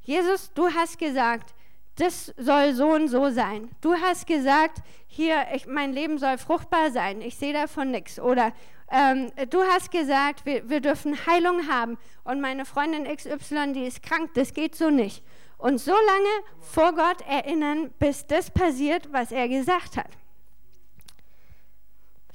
[0.02, 1.54] Jesus, du hast gesagt,
[1.96, 3.70] das soll so und so sein.
[3.82, 7.22] Du hast gesagt, hier, ich, mein Leben soll fruchtbar sein.
[7.22, 8.20] Ich sehe davon nichts.
[8.20, 8.52] Oder
[8.92, 14.04] ähm, du hast gesagt, wir, wir dürfen Heilung haben und meine Freundin XY, die ist
[14.04, 15.24] krank, das geht so nicht.
[15.58, 20.10] Und so lange vor Gott erinnern, bis das passiert, was er gesagt hat.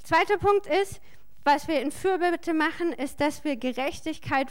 [0.03, 1.01] Zweiter Punkt ist,
[1.44, 4.49] was wir in Fürbitte machen, ist, dass wir Gerechtigkeit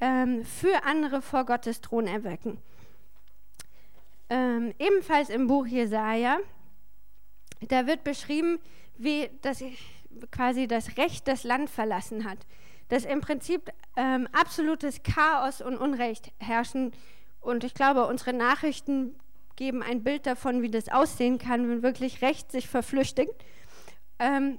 [0.00, 2.62] ähm, für andere vor Gottes Thron erwecken.
[4.30, 6.38] Ähm, ebenfalls im Buch Jesaja,
[7.60, 8.58] da wird beschrieben,
[8.96, 9.62] wie das
[10.30, 12.38] quasi das Recht das Land verlassen hat.
[12.88, 16.92] Dass im Prinzip ähm, absolutes Chaos und Unrecht herrschen.
[17.40, 19.18] Und ich glaube, unsere Nachrichten
[19.56, 23.34] geben ein Bild davon, wie das aussehen kann, wenn wirklich Recht sich verflüchtigt.
[24.18, 24.58] Ähm,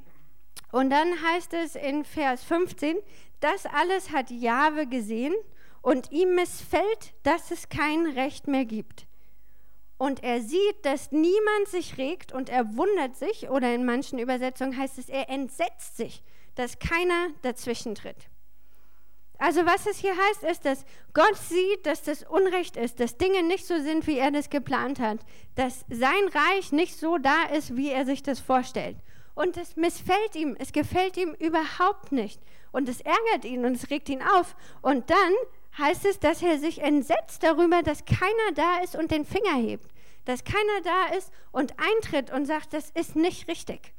[0.72, 2.98] und dann heißt es in Vers 15,
[3.40, 5.34] das alles hat Jahwe gesehen
[5.82, 9.08] und ihm missfällt, dass es kein Recht mehr gibt.
[10.00, 14.78] Und er sieht, dass niemand sich regt und er wundert sich, oder in manchen Übersetzungen
[14.78, 16.24] heißt es, er entsetzt sich,
[16.56, 18.30] dass keiner dazwischen tritt.
[19.38, 23.44] Also was es hier heißt, ist, dass Gott sieht, dass das Unrecht ist, dass Dinge
[23.44, 25.20] nicht so sind, wie er das geplant hat,
[25.56, 28.96] dass sein Reich nicht so da ist, wie er sich das vorstellt.
[29.36, 32.42] Und es missfällt ihm, es gefällt ihm überhaupt nicht.
[32.72, 34.56] Und es ärgert ihn und es regt ihn auf.
[34.82, 35.34] Und dann
[35.80, 39.90] heißt es, dass er sich entsetzt darüber, dass keiner da ist und den Finger hebt,
[40.26, 43.94] dass keiner da ist und eintritt und sagt, das ist nicht richtig.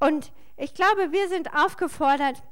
[0.00, 2.42] Und ich glaube, wir sind aufgefordert,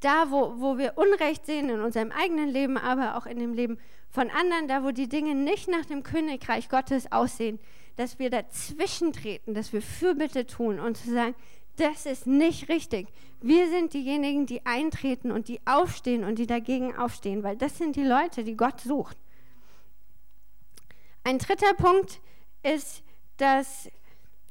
[0.00, 3.78] da, wo, wo wir Unrecht sehen in unserem eigenen Leben, aber auch in dem Leben
[4.08, 7.58] von anderen, da, wo die Dinge nicht nach dem Königreich Gottes aussehen,
[7.96, 11.34] dass wir dazwischen treten, dass wir Fürbitte tun und zu sagen,
[11.76, 13.08] das ist nicht richtig.
[13.42, 17.96] Wir sind diejenigen, die eintreten und die aufstehen und die dagegen aufstehen, weil das sind
[17.96, 19.16] die Leute, die Gott sucht.
[21.24, 22.20] Ein dritter Punkt
[22.62, 23.02] ist,
[23.38, 23.90] dass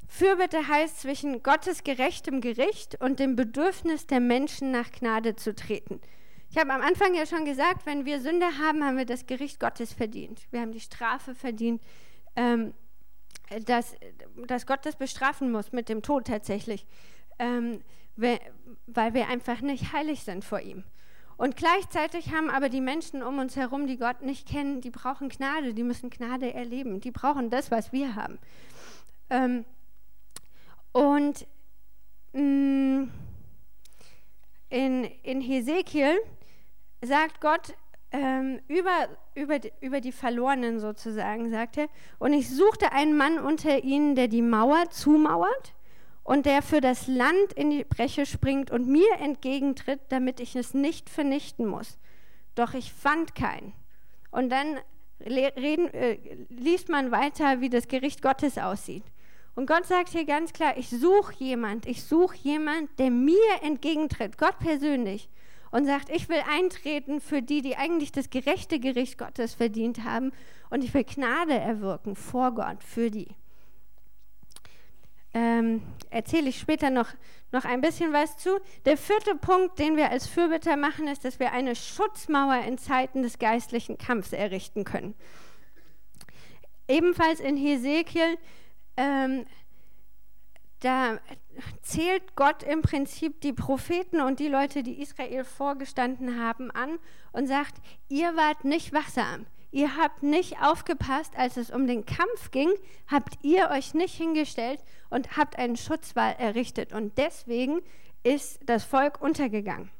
[0.08, 6.02] Fürbitte heißt, zwischen Gottes gerechtem Gericht und dem Bedürfnis der Menschen nach Gnade zu treten.
[6.50, 9.60] Ich habe am Anfang ja schon gesagt, wenn wir Sünde haben, haben wir das Gericht
[9.60, 10.42] Gottes verdient.
[10.50, 11.80] Wir haben die Strafe verdient,
[12.36, 12.74] ähm,
[13.66, 13.96] dass,
[14.48, 16.88] dass Gott das bestrafen muss mit dem Tod tatsächlich
[17.38, 17.84] ähm,
[18.20, 20.84] weil wir einfach nicht heilig sind vor ihm.
[21.38, 25.30] Und gleichzeitig haben aber die Menschen um uns herum, die Gott nicht kennen, die brauchen
[25.30, 28.40] Gnade, die müssen Gnade erleben, die brauchen das, was wir haben.
[29.30, 29.64] Ähm,
[30.92, 31.48] und
[32.34, 33.12] mh, mm,
[34.70, 36.20] in, in Hesekiel
[37.02, 37.74] sagt Gott
[38.12, 43.84] ähm, über, über, über die Verlorenen sozusagen, sagt er, und ich suchte einen Mann unter
[43.84, 45.74] ihnen, der die Mauer zumauert
[46.30, 50.76] und der für das Land in die Breche springt und mir entgegentritt, damit ich es
[50.76, 51.98] nicht vernichten muss.
[52.54, 53.74] Doch ich fand keinen.
[54.30, 54.78] Und dann
[55.26, 59.06] reden, äh, liest man weiter, wie das Gericht Gottes aussieht.
[59.56, 64.38] Und Gott sagt hier ganz klar, ich suche jemand, ich suche jemand, der mir entgegentritt,
[64.38, 65.30] Gott persönlich,
[65.72, 70.32] und sagt, ich will eintreten für die, die eigentlich das gerechte Gericht Gottes verdient haben,
[70.70, 73.30] und ich will Gnade erwirken vor Gott für die
[75.34, 77.10] ähm, erzähle ich später noch,
[77.52, 78.60] noch ein bisschen was zu.
[78.86, 83.22] Der vierte Punkt, den wir als Fürbitter machen, ist, dass wir eine Schutzmauer in Zeiten
[83.22, 85.14] des geistlichen Kampfs errichten können.
[86.88, 88.38] Ebenfalls in Hesekiel,
[88.98, 89.46] ähm,
[90.80, 91.20] da
[91.82, 96.98] zählt Gott im Prinzip die Propheten und die Leute, die Israel vorgestanden haben, an
[97.32, 97.76] und sagt,
[98.08, 102.70] ihr wart nicht wachsam, Ihr habt nicht aufgepasst, als es um den Kampf ging,
[103.08, 106.92] habt ihr euch nicht hingestellt und habt einen Schutzwall errichtet.
[106.92, 107.82] Und deswegen
[108.24, 109.92] ist das Volk untergegangen.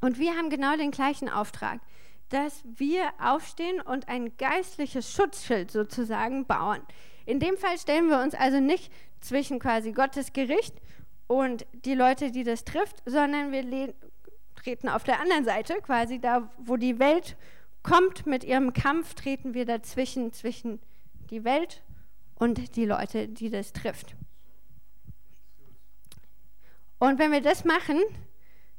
[0.00, 1.80] Und wir haben genau den gleichen Auftrag,
[2.28, 6.80] dass wir aufstehen und ein geistliches Schutzschild sozusagen bauen.
[7.26, 10.74] In dem Fall stellen wir uns also nicht zwischen quasi Gottes Gericht
[11.26, 13.94] und die Leute, die das trifft, sondern wir
[14.56, 17.36] treten auf der anderen Seite, quasi da, wo die Welt
[17.82, 20.80] kommt mit ihrem Kampf, treten wir dazwischen, zwischen
[21.30, 21.82] die Welt
[22.34, 24.16] und die Leute, die das trifft.
[26.98, 27.98] Und wenn wir das machen,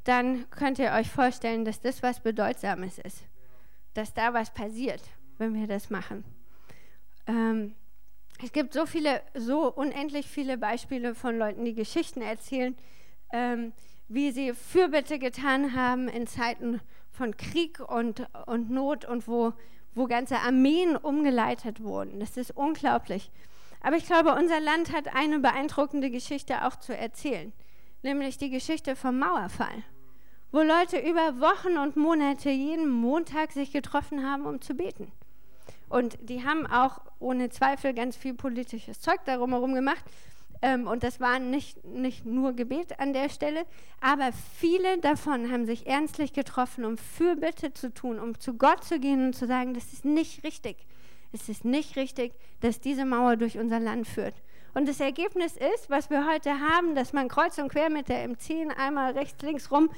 [0.03, 3.23] dann könnt ihr euch vorstellen, dass das was Bedeutsames ist.
[3.93, 5.01] Dass da was passiert,
[5.37, 6.23] wenn wir das machen.
[7.27, 7.75] Ähm,
[8.43, 12.75] es gibt so viele, so unendlich viele Beispiele von Leuten, die Geschichten erzählen,
[13.31, 13.73] ähm,
[14.07, 19.53] wie sie Fürbitte getan haben in Zeiten von Krieg und, und Not und wo,
[19.93, 22.19] wo ganze Armeen umgeleitet wurden.
[22.19, 23.31] Das ist unglaublich.
[23.81, 27.51] Aber ich glaube, unser Land hat eine beeindruckende Geschichte auch zu erzählen,
[28.03, 29.83] nämlich die Geschichte vom Mauerfall,
[30.51, 35.11] wo Leute über Wochen und Monate jeden Montag sich getroffen haben, um zu beten.
[35.89, 40.03] Und die haben auch ohne Zweifel ganz viel politisches Zeug darum herum gemacht.
[40.61, 43.65] Ähm, und das war nicht, nicht nur Gebet an der Stelle,
[43.99, 48.99] aber viele davon haben sich ernstlich getroffen, um Fürbitte zu tun, um zu Gott zu
[48.99, 50.77] gehen und zu sagen, das ist nicht richtig.
[51.33, 54.35] Es ist nicht richtig, dass diese Mauer durch unser Land führt.
[54.73, 58.27] Und das Ergebnis ist, was wir heute haben, dass man kreuz und quer mit der
[58.29, 59.89] M10 einmal rechts, links rum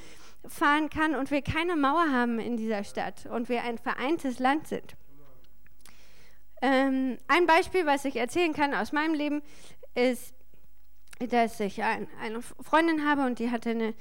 [0.46, 4.68] fahren kann und wir keine Mauer haben in dieser Stadt und wir ein vereintes Land
[4.68, 4.96] sind.
[6.60, 9.42] Ähm, ein Beispiel, was ich erzählen kann aus meinem Leben,
[9.94, 10.33] ist,
[11.18, 13.94] dass ich ein, eine Freundin habe und die hatte eine,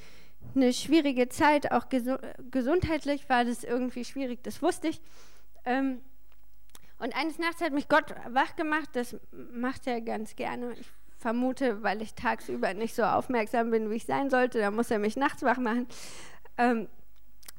[0.56, 2.18] eine schwierige Zeit, auch gesu
[2.52, 5.02] gesundheitlich war das irgendwie schwierig, das wusste ich.
[5.66, 6.02] Ähm,
[7.00, 10.74] und eines Nachts hat mich Gott wach gemacht, das macht er ganz gerne.
[10.74, 14.92] Ich vermute, weil ich tagsüber nicht so aufmerksam bin, wie ich sein sollte, da muss
[14.92, 15.88] er mich nachts wach machen.
[16.58, 16.88] Ähm,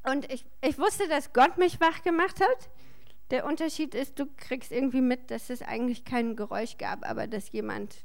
[0.03, 2.69] und ich, ich wusste, dass Gott mich wach gemacht hat.
[3.31, 7.51] Der Unterschied ist, du kriegst irgendwie mit, dass es eigentlich kein Geräusch gab, aber dass
[7.51, 8.04] jemand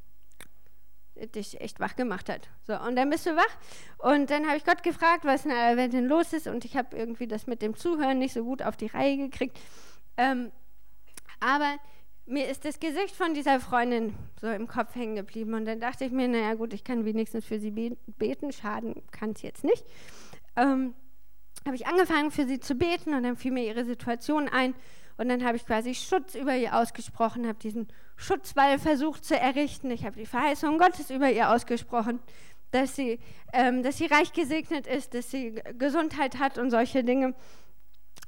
[1.29, 2.49] dich echt wach gemacht hat.
[2.67, 3.57] So, und dann bist du wach.
[3.99, 6.47] Und dann habe ich Gott gefragt, was in aller Welt denn los ist.
[6.47, 9.59] Und ich habe irgendwie das mit dem Zuhören nicht so gut auf die Reihe gekriegt.
[10.17, 10.51] Ähm,
[11.41, 11.77] aber
[12.27, 15.55] mir ist das Gesicht von dieser Freundin so im Kopf hängen geblieben.
[15.55, 17.71] Und dann dachte ich mir, naja gut, ich kann wenigstens für sie
[18.07, 18.53] beten.
[18.53, 19.85] Schaden kann es jetzt nicht.
[20.57, 20.95] Ähm,
[21.67, 24.75] habe ich angefangen für sie zu beten und dann fiel mir ihre Situation ein.
[25.19, 27.89] Und dann habe ich quasi Schutz über ihr ausgesprochen, habe diesen
[28.21, 29.91] Schutzwall versucht zu errichten.
[29.91, 32.21] Ich habe die Verheißung Gottes über ihr ausgesprochen,
[32.71, 33.19] dass sie,
[33.53, 37.35] ähm, dass sie reich gesegnet ist, dass sie Gesundheit hat und solche Dinge.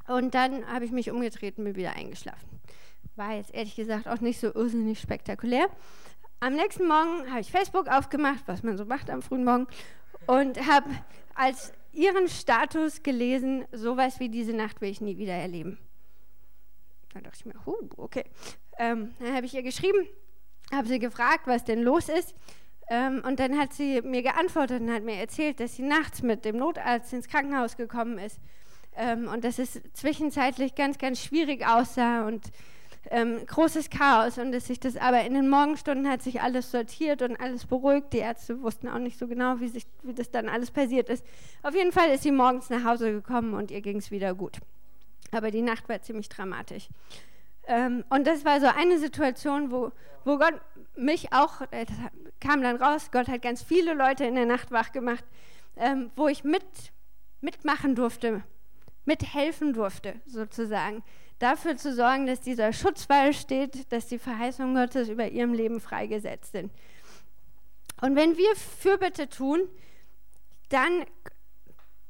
[0.08, 2.48] Und dann habe ich mich umgedreht und bin wieder eingeschlafen.
[3.16, 5.66] War jetzt ehrlich gesagt auch nicht so irrsinnig spektakulär.
[6.40, 9.66] Am nächsten Morgen habe ich Facebook aufgemacht, was man so macht am frühen Morgen,
[10.26, 10.88] und habe
[11.34, 15.78] als ihren Status gelesen, sowas wie diese Nacht will ich nie wieder erleben.
[17.12, 18.24] Da dachte ich mir, huh, okay.
[18.78, 20.06] Ähm, dann habe ich ihr geschrieben,
[20.72, 22.34] habe sie gefragt, was denn los ist.
[22.88, 26.44] Ähm, und dann hat sie mir geantwortet und hat mir erzählt, dass sie nachts mit
[26.44, 28.38] dem Notarzt ins Krankenhaus gekommen ist
[28.96, 32.50] ähm, und dass es zwischenzeitlich ganz, ganz schwierig aussah und
[33.10, 37.22] ähm, großes Chaos und dass sich das aber in den Morgenstunden hat sich alles sortiert
[37.22, 38.12] und alles beruhigt.
[38.12, 41.24] Die Ärzte wussten auch nicht so genau, wie, sich, wie das dann alles passiert ist.
[41.62, 44.58] Auf jeden Fall ist sie morgens nach Hause gekommen und ihr ging es wieder gut.
[45.32, 46.88] Aber die Nacht war ziemlich dramatisch.
[47.66, 49.92] Ähm, und das war so eine Situation, wo,
[50.24, 50.60] wo Gott
[50.96, 51.86] mich auch, äh,
[52.40, 55.24] kam dann raus, Gott hat ganz viele Leute in der Nacht wach gemacht,
[55.76, 56.64] ähm, wo ich mit,
[57.40, 58.42] mitmachen durfte,
[59.04, 61.02] mithelfen durfte, sozusagen.
[61.38, 66.52] Dafür zu sorgen, dass dieser Schutzwall steht, dass die Verheißungen Gottes über ihrem Leben freigesetzt
[66.52, 66.72] sind.
[68.00, 69.60] Und wenn wir Fürbitte tun,
[70.68, 71.04] dann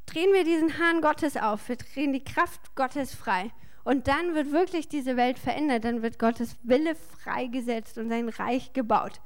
[0.07, 3.51] drehen wir diesen Hahn Gottes auf, wir drehen die Kraft Gottes frei.
[3.85, 8.73] Und dann wird wirklich diese Welt verändert, dann wird Gottes Wille freigesetzt und sein Reich
[8.73, 9.21] gebaut.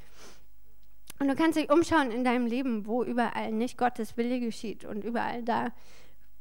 [1.19, 4.85] Und du kannst dich umschauen in deinem Leben, wo überall nicht Gottes Wille geschieht.
[4.85, 5.73] Und überall da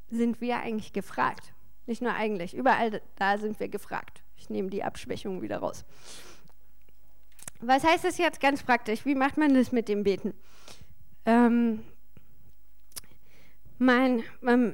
[0.09, 1.53] sind wir eigentlich gefragt.
[1.85, 4.23] Nicht nur eigentlich, überall da sind wir gefragt.
[4.35, 5.85] Ich nehme die Abschwächung wieder raus.
[7.61, 9.05] Was heißt das jetzt ganz praktisch?
[9.05, 10.33] Wie macht man das mit dem Beten?
[11.25, 11.83] Ähm,
[13.77, 14.23] mein,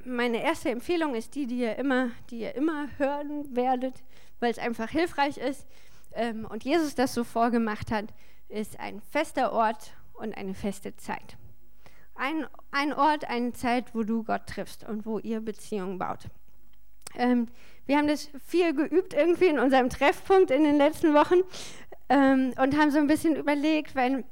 [0.06, 4.04] meine erste Empfehlung ist die, die ihr immer, die ihr immer hören werdet,
[4.40, 5.68] weil es einfach hilfreich ist
[6.14, 8.06] ähm, und Jesus das so vorgemacht hat,
[8.50, 11.38] ist ein fester Ort und eine feste Zeit.
[12.16, 16.28] Ein, ein Ort, eine Zeit, wo du Gott triffst und wo ihr Beziehungen baut.
[17.16, 17.48] Ähm,
[17.86, 21.42] wir haben das viel geübt irgendwie in unserem Treffpunkt in den letzten Wochen
[22.10, 24.26] ähm, und haben so ein bisschen überlegt, weil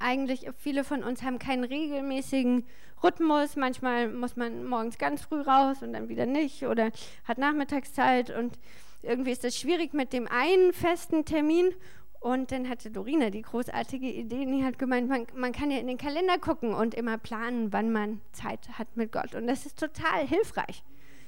[0.00, 2.66] eigentlich viele von uns haben keinen regelmäßigen
[3.02, 3.56] Rhythmus.
[3.56, 6.90] Manchmal muss man morgens ganz früh raus und dann wieder nicht oder
[7.24, 8.58] hat Nachmittagszeit und
[9.02, 11.74] irgendwie ist das schwierig mit dem einen festen Termin.
[12.20, 15.86] Und dann hatte Dorina die großartige Idee, die hat gemeint, man, man kann ja in
[15.86, 19.36] den Kalender gucken und immer planen, wann man Zeit hat mit Gott.
[19.36, 20.82] Und das ist total hilfreich.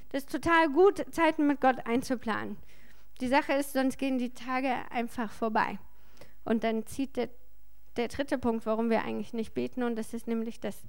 [0.09, 2.57] Das ist total gut, Zeiten mit Gott einzuplanen.
[3.21, 5.79] Die Sache ist, sonst gehen die Tage einfach vorbei.
[6.43, 7.29] Und dann zieht der
[7.97, 10.81] der dritte Punkt, warum wir eigentlich nicht beten, und das ist nämlich, dass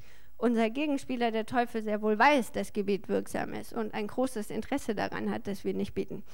[0.42, 4.94] unser Gegenspieler, der Teufel, sehr wohl weiß, dass Gebet wirksam ist und ein großes Interesse
[4.94, 6.24] daran hat, dass wir nicht beten.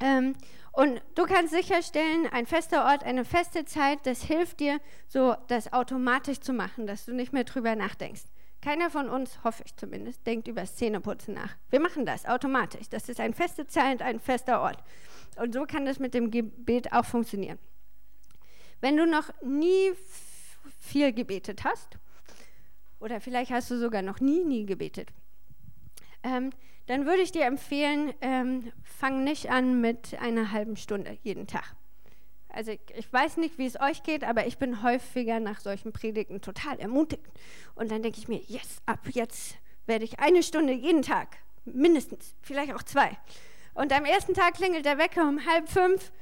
[0.00, 0.34] Ähm,
[0.72, 5.72] und du kannst sicherstellen, ein fester Ort, eine feste Zeit, das hilft dir, so das
[5.72, 8.24] automatisch zu machen, dass du nicht mehr drüber nachdenkst.
[8.60, 11.54] Keiner von uns, hoffe ich zumindest, denkt über das Zähneputzen nach.
[11.70, 12.88] Wir machen das automatisch.
[12.88, 14.82] Das ist eine feste Zeit, ein fester Ort.
[15.36, 17.58] Und so kann das mit dem Gebet auch funktionieren.
[18.80, 19.92] Wenn du noch nie
[20.80, 21.98] viel gebetet hast,
[23.02, 25.08] oder vielleicht hast du sogar noch nie, nie gebetet,
[26.22, 26.50] ähm,
[26.86, 31.76] dann würde ich dir empfehlen, ähm, fang nicht an mit einer halben Stunde jeden Tag.
[32.48, 36.42] Also ich, weiß nicht, wie es euch geht, aber ich bin häufiger nach solchen Predigten
[36.42, 37.24] total ermutigt.
[37.74, 42.34] Und dann denke ich mir, yes, ab jetzt werde ich eine Stunde jeden Tag, mindestens,
[42.42, 43.16] vielleicht auch zwei.
[43.74, 46.12] Und am ersten Tag klingelt der Wecker um halb fünf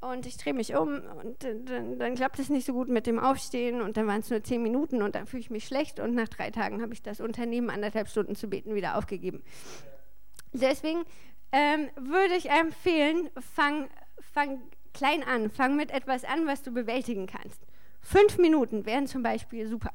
[0.00, 3.18] und ich drehe mich um und dann, dann, klappt es nicht so gut mit dem
[3.18, 6.14] Aufstehen und dann waren es nur zehn Minuten und dann fühle ich mich schlecht und
[6.14, 9.42] nach drei Tagen habe ich das Unternehmen anderthalb Stunden zu beten wieder aufgegeben.
[10.52, 11.04] Deswegen
[11.52, 13.88] ähm, würde ich empfehlen, fang,
[14.32, 14.60] fang
[14.92, 15.50] klein an.
[15.50, 17.60] Fang mit etwas an, was du bewältigen kannst.
[18.00, 19.90] Fünf Minuten wären zum Beispiel super.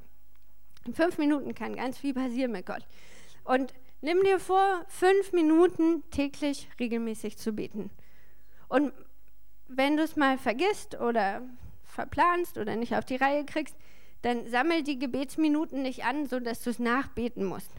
[0.86, 2.86] In fünf Minuten kann ganz viel passieren mit Gott.
[3.44, 7.90] Und nimm dir vor, fünf Minuten täglich regelmäßig zu beten.
[8.68, 8.94] Und
[9.68, 11.42] wenn du es mal vergisst oder
[11.84, 13.76] verplanst oder nicht auf die Reihe kriegst,
[14.22, 17.72] dann sammel die Gebetsminuten nicht an, sodass du es nachbeten musst.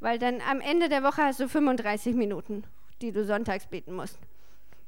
[0.00, 2.64] Weil dann am Ende der Woche hast du 35 Minuten,
[3.00, 4.18] die du sonntags beten musst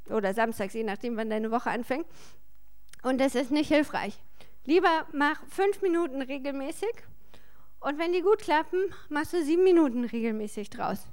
[0.08, 2.06] oder samstags, je nachdem, wann deine Woche anfängt.
[3.02, 4.18] Und das ist nicht hilfreich.
[4.64, 6.92] Lieber mach fünf Minuten regelmäßig
[7.80, 11.06] und wenn die gut klappen, machst du sieben Minuten regelmäßig draus.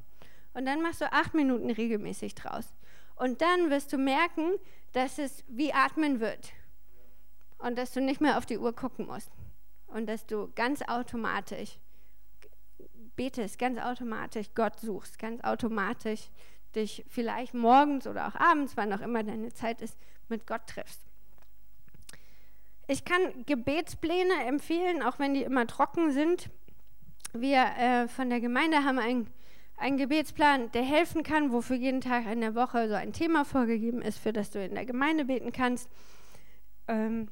[0.53, 2.73] Und dann machst du acht Minuten regelmäßig draus.
[3.15, 4.51] Und dann wirst du merken,
[4.93, 6.51] dass es wie atmen wird.
[7.57, 9.31] Und dass du nicht mehr auf die Uhr gucken musst.
[9.87, 11.79] Und dass du ganz automatisch
[13.15, 16.29] betest, ganz automatisch Gott suchst, ganz automatisch
[16.75, 19.97] dich vielleicht morgens oder auch abends, wann auch immer deine Zeit ist,
[20.27, 21.01] mit Gott triffst.
[22.87, 26.49] Ich kann Gebetspläne empfehlen, auch wenn die immer trocken sind.
[27.33, 29.33] Wir äh, von der Gemeinde haben einen,
[29.77, 33.43] einen Gebetsplan, der helfen kann, wo für jeden Tag in der Woche so ein Thema
[33.45, 35.89] vorgegeben ist, für das du in der Gemeinde beten kannst.
[36.87, 37.29] Ähm,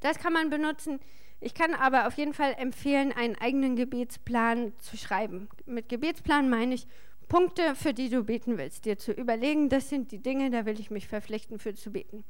[0.00, 1.00] das kann man benutzen.
[1.40, 5.48] Ich kann aber auf jeden Fall empfehlen, einen eigenen Gebetsplan zu schreiben.
[5.64, 6.86] Mit Gebetsplan meine ich
[7.28, 10.78] Punkte, für die du beten willst, dir zu überlegen, das sind die Dinge, da will
[10.78, 12.24] ich mich verpflichten, für zu beten.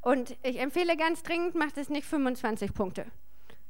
[0.00, 3.06] Und ich empfehle ganz dringend, mach das nicht 25 Punkte.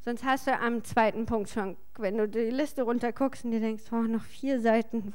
[0.05, 3.84] Sonst hast du am zweiten Punkt schon, wenn du die Liste runterguckst und dir denkst,
[3.92, 5.14] oh, noch vier Seiten.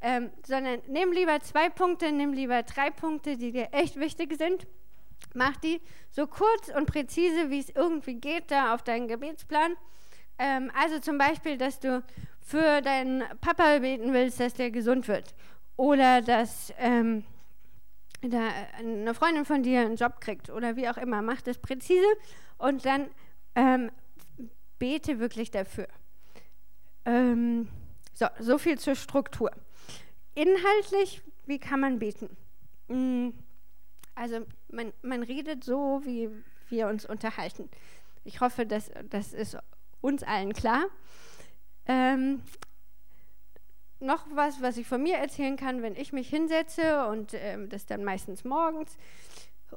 [0.00, 4.68] Ähm, sondern nimm lieber zwei Punkte, nimm lieber drei Punkte, die dir echt wichtig sind.
[5.34, 9.74] Mach die so kurz und präzise, wie es irgendwie geht, da auf deinen Gebetsplan.
[10.38, 12.04] Ähm, also zum Beispiel, dass du
[12.40, 15.34] für deinen Papa beten willst, dass der gesund wird.
[15.76, 17.24] Oder dass ähm,
[18.22, 18.48] da
[18.78, 21.20] eine Freundin von dir einen Job kriegt oder wie auch immer.
[21.20, 22.06] Mach das präzise
[22.58, 23.10] und dann
[23.56, 23.90] ähm,
[24.78, 25.88] bete wirklich dafür.
[27.04, 27.68] Ähm,
[28.12, 29.50] so, so viel zur Struktur.
[30.34, 32.36] Inhaltlich, wie kann man beten?
[32.88, 33.32] Hm,
[34.14, 36.30] also man, man redet so, wie
[36.68, 37.68] wir uns unterhalten.
[38.24, 39.56] Ich hoffe, dass das ist
[40.00, 40.86] uns allen klar.
[41.86, 42.42] Ähm,
[44.00, 47.86] noch was, was ich von mir erzählen kann, wenn ich mich hinsetze und ähm, das
[47.86, 48.98] dann meistens morgens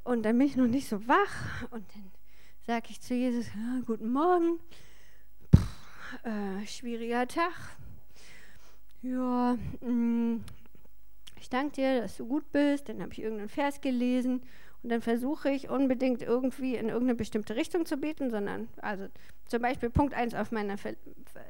[0.04, 2.10] und dann bin ich noch nicht so wach und dann
[2.66, 3.46] sage ich zu Jesus,
[3.86, 4.58] guten Morgen,
[5.50, 7.52] Puh, äh, schwieriger Tag.
[9.02, 10.44] Ja, mh, mm,
[11.40, 12.88] ich danke dir, dass du gut bist.
[12.88, 14.42] Dann habe ich irgendeinen Vers gelesen
[14.82, 19.08] und dann versuche ich unbedingt irgendwie in irgendeine bestimmte Richtung zu beten, sondern also
[19.46, 20.76] zum Beispiel Punkt 1 auf meiner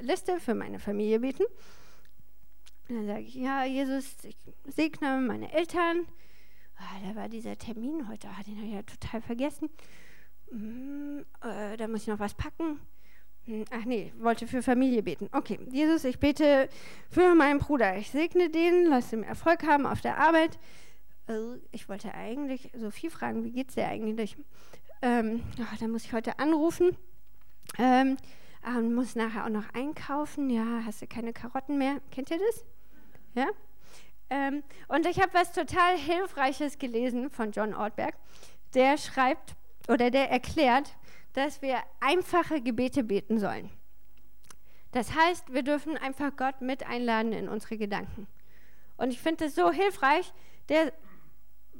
[0.00, 1.44] Liste für meine Familie beten.
[2.88, 4.36] Und dann sage ich, ja, Jesus, ich
[4.66, 6.06] segne meine Eltern.
[6.76, 9.68] Ah, da war dieser Termin heute, ah, den habe ich ja total vergessen.
[10.50, 12.80] Hm, äh, da muss ich noch was packen.
[13.46, 15.28] Hm, ach nee, wollte für Familie beten.
[15.32, 16.68] Okay, Jesus, ich bete
[17.08, 17.96] für meinen Bruder.
[17.96, 20.58] Ich segne den, lass ihm Erfolg haben auf der Arbeit.
[21.26, 24.36] Also ich wollte eigentlich Sophie fragen, wie geht's dir eigentlich?
[25.02, 26.96] Ähm, oh, da muss ich heute anrufen.
[27.78, 28.16] Ähm,
[28.62, 30.50] ah, muss nachher auch noch einkaufen.
[30.50, 32.00] Ja, hast du keine Karotten mehr?
[32.10, 32.64] Kennt ihr das?
[33.34, 33.46] Ja?
[34.28, 38.14] Ähm, und ich habe was total Hilfreiches gelesen von John Ortberg.
[38.74, 39.56] Der schreibt
[39.90, 40.96] oder der erklärt,
[41.32, 43.70] dass wir einfache Gebete beten sollen.
[44.92, 48.26] Das heißt, wir dürfen einfach Gott mit einladen in unsere Gedanken.
[48.96, 50.32] Und ich finde das so hilfreich,
[50.68, 50.92] der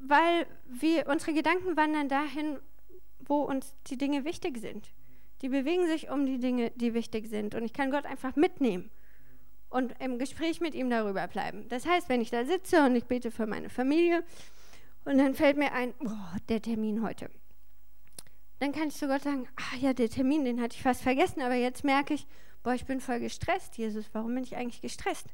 [0.00, 2.58] weil wir, unsere Gedanken wandern dahin,
[3.18, 4.92] wo uns die Dinge wichtig sind.
[5.42, 7.54] Die bewegen sich um die Dinge, die wichtig sind.
[7.54, 8.90] Und ich kann Gott einfach mitnehmen
[9.68, 11.68] und im Gespräch mit ihm darüber bleiben.
[11.68, 14.24] Das heißt, wenn ich da sitze und ich bete für meine Familie
[15.04, 17.30] und dann fällt mir ein, oh, der Termin heute.
[18.60, 21.40] Dann kann ich zu Gott sagen, ah ja, der Termin, den hatte ich fast vergessen,
[21.40, 22.26] aber jetzt merke ich,
[22.62, 25.26] boah, ich bin voll gestresst, Jesus, warum bin ich eigentlich gestresst?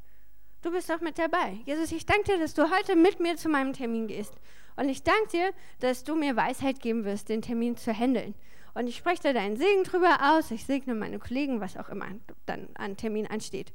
[0.63, 1.59] Du bist doch mit dabei.
[1.65, 4.33] Jesus, ich danke dir, dass du heute mit mir zu meinem Termin gehst.
[4.77, 8.35] Und ich danke dir, dass du mir Weisheit geben wirst, den Termin zu handeln.
[8.75, 10.51] Und ich spreche da deinen Segen drüber aus.
[10.51, 12.07] Ich segne meine Kollegen, was auch immer
[12.47, 13.73] dann an Termin ansteht.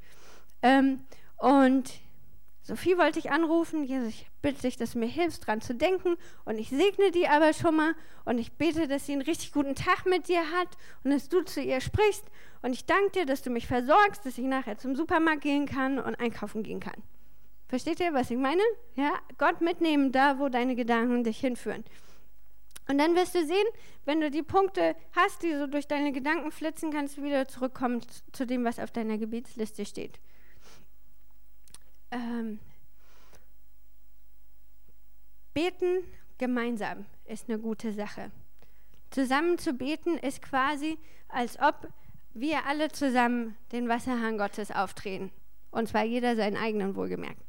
[0.62, 1.02] Ähm,
[1.38, 1.92] und
[2.64, 3.84] Sophie wollte ich anrufen.
[3.84, 6.16] Jesus, ich bitte dich, dass du mir hilfst, dran zu denken.
[6.46, 7.96] Und ich segne die aber schon mal.
[8.26, 10.70] Und ich bete, dass sie einen richtig guten Tag mit dir hat
[11.04, 12.26] und dass du zu ihr sprichst.
[12.62, 15.98] Und ich danke dir, dass du mich versorgst, dass ich nachher zum Supermarkt gehen kann
[15.98, 17.02] und einkaufen gehen kann.
[17.68, 18.62] Versteht ihr, was ich meine?
[18.96, 21.84] Ja, Gott mitnehmen da, wo deine Gedanken dich hinführen.
[22.90, 23.68] Und dann wirst du sehen,
[24.06, 28.02] wenn du die Punkte hast, die so durch deine Gedanken flitzen, kannst du wieder zurückkommen
[28.34, 30.20] zu dem, was auf deiner Gebetsliste steht.
[32.12, 32.60] Ähm,
[35.54, 36.04] beten
[36.38, 38.32] gemeinsam ist eine gute Sache.
[39.10, 40.98] Zusammen zu beten ist quasi,
[41.30, 41.88] als ob
[42.34, 45.32] wir alle zusammen den Wasserhahn Gottes aufdrehen.
[45.72, 47.42] Und zwar jeder seinen eigenen wohlgemerkt.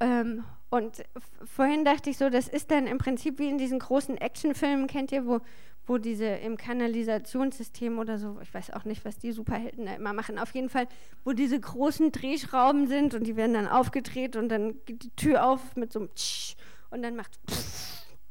[0.00, 1.04] Ähm, und
[1.44, 5.12] vorhin dachte ich so, das ist dann im Prinzip wie in diesen großen Actionfilmen, kennt
[5.12, 5.40] ihr, wo,
[5.88, 10.12] wo diese im Kanalisationssystem oder so, ich weiß auch nicht, was die Superhelden da immer
[10.12, 10.86] machen, auf jeden Fall,
[11.24, 15.46] wo diese großen Drehschrauben sind und die werden dann aufgedreht und dann geht die Tür
[15.46, 16.56] auf mit so einem Tsch
[16.90, 17.38] und dann macht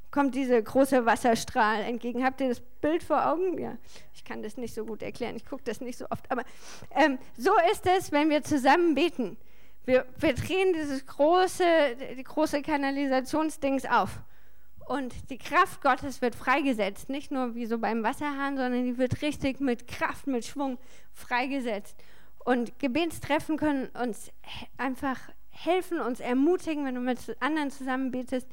[0.10, 2.24] kommt dieser große Wasserstrahl entgegen.
[2.24, 3.60] Habt ihr das Bild vor Augen?
[3.60, 3.78] Ja,
[4.16, 6.44] ich kann das nicht so gut erklären, ich gucke das nicht so oft, aber
[6.96, 9.38] ähm, so ist es, wenn wir zusammen beten.
[9.86, 11.64] Wir, wir drehen dieses große,
[12.18, 14.22] die große Kanalisationsdings auf.
[14.88, 17.10] Und die Kraft Gottes wird freigesetzt.
[17.10, 20.78] Nicht nur wie so beim Wasserhahn, sondern die wird richtig mit Kraft, mit Schwung
[21.12, 21.98] freigesetzt.
[22.46, 24.32] Und Gebetstreffen können uns
[24.78, 25.20] einfach
[25.50, 26.86] helfen, uns ermutigen.
[26.86, 28.48] Wenn du mit anderen zusammen betest,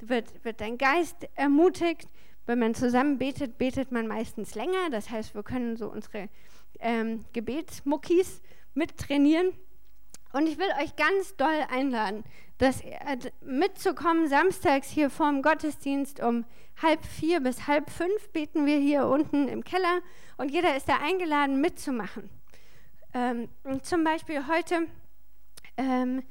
[0.00, 2.08] wird, wird dein Geist ermutigt.
[2.46, 4.90] Wenn man zusammen betet, betet man meistens länger.
[4.90, 6.28] Das heißt, wir können so unsere
[6.80, 8.42] ähm, Gebetsmuckis
[8.74, 9.52] mittrainieren.
[10.32, 12.24] Und ich will euch ganz doll einladen,
[12.58, 12.82] dass
[13.40, 14.28] mitzukommen.
[14.28, 16.44] Samstags hier vorm Gottesdienst um
[16.82, 20.00] halb vier bis halb fünf beten wir hier unten im Keller
[20.36, 22.30] und jeder ist da eingeladen mitzumachen.
[23.14, 23.48] Ähm,
[23.82, 24.86] zum Beispiel heute
[25.76, 26.22] ähm,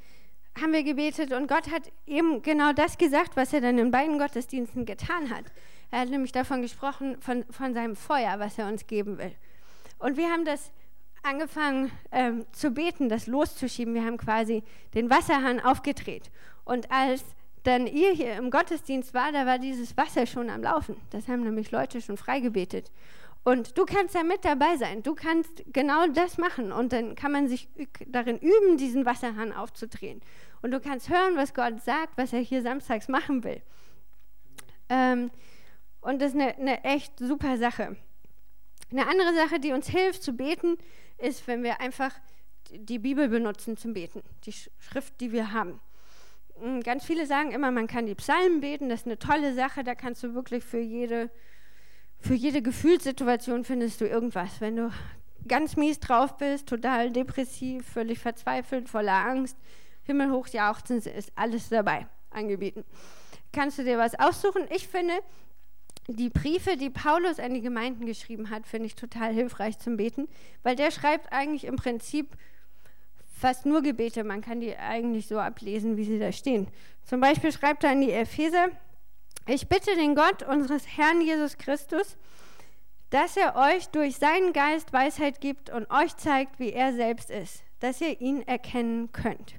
[0.59, 4.19] haben wir gebetet und Gott hat eben genau das gesagt, was er dann in beiden
[4.19, 5.45] Gottesdiensten getan hat.
[5.91, 9.35] Er hat nämlich davon gesprochen, von, von seinem Feuer, was er uns geben will.
[9.99, 10.71] Und wir haben das
[11.25, 13.93] angefangen ähm, zu beten, das loszuschieben.
[13.93, 14.63] Wir haben quasi
[14.93, 16.31] den Wasserhahn aufgedreht.
[16.63, 17.23] Und als
[17.63, 20.95] dann ihr hier im Gottesdienst war, da war dieses Wasser schon am Laufen.
[21.09, 22.91] Das haben nämlich Leute schon freigebetet.
[23.43, 25.03] Und du kannst da mit dabei sein.
[25.03, 26.71] Du kannst genau das machen.
[26.71, 27.67] Und dann kann man sich
[28.07, 30.21] darin üben, diesen Wasserhahn aufzudrehen.
[30.61, 33.61] Und du kannst hören, was Gott sagt, was er hier samstags machen will.
[34.89, 35.29] Ähm,
[36.01, 37.95] und das ist eine, eine echt super Sache.
[38.95, 40.77] Eine andere Sache, die uns hilft zu beten,
[41.17, 42.11] ist, wenn wir einfach
[42.71, 45.81] die Bibel benutzen zum Beten, die Schrift, die wir haben.
[46.61, 49.83] Hm, ganz viele sagen immer, man kann die Psalmen beten, das ist eine tolle Sache,
[49.83, 51.29] da kannst du wirklich für jede,
[52.19, 54.61] für jede Gefühlssituation findest du irgendwas.
[54.61, 54.91] Wenn du
[55.45, 59.57] ganz mies drauf bist, total depressiv, völlig verzweifelt, voller Angst,
[60.03, 62.85] himmelhoch jauchzen, ist alles dabei angebieten.
[63.51, 64.65] Kannst du dir was aussuchen?
[64.69, 65.15] Ich finde,
[66.07, 70.27] die Briefe, die Paulus an die Gemeinden geschrieben hat, finde ich total hilfreich zum Beten,
[70.63, 72.35] weil der schreibt eigentlich im Prinzip
[73.39, 74.23] fast nur Gebete.
[74.23, 76.67] Man kann die eigentlich so ablesen, wie sie da stehen.
[77.03, 78.67] Zum Beispiel schreibt er an die Epheser,
[79.47, 82.17] ich bitte den Gott unseres Herrn Jesus Christus,
[83.11, 87.63] dass er euch durch seinen Geist Weisheit gibt und euch zeigt, wie er selbst ist,
[87.79, 89.55] dass ihr ihn erkennen könnt.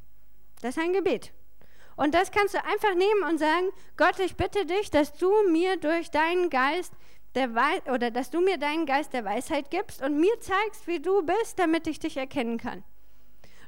[0.60, 1.32] Das ist ein Gebet.
[1.96, 5.76] Und das kannst du einfach nehmen und sagen, Gott, ich bitte dich, dass du mir
[5.76, 6.92] durch deinen Geist
[7.34, 11.00] der Wei oder dass du mir deinen Geist der Weisheit gibst und mir zeigst, wie
[11.00, 12.84] du bist, damit ich dich erkennen kann.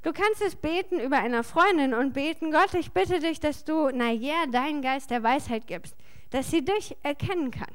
[0.02, 3.90] Du kannst es beten über einer Freundin und beten, Gott, ich bitte dich, dass du
[3.90, 5.94] Naja deinen Geist der Weisheit gibst,
[6.30, 7.74] dass sie dich erkennen kann.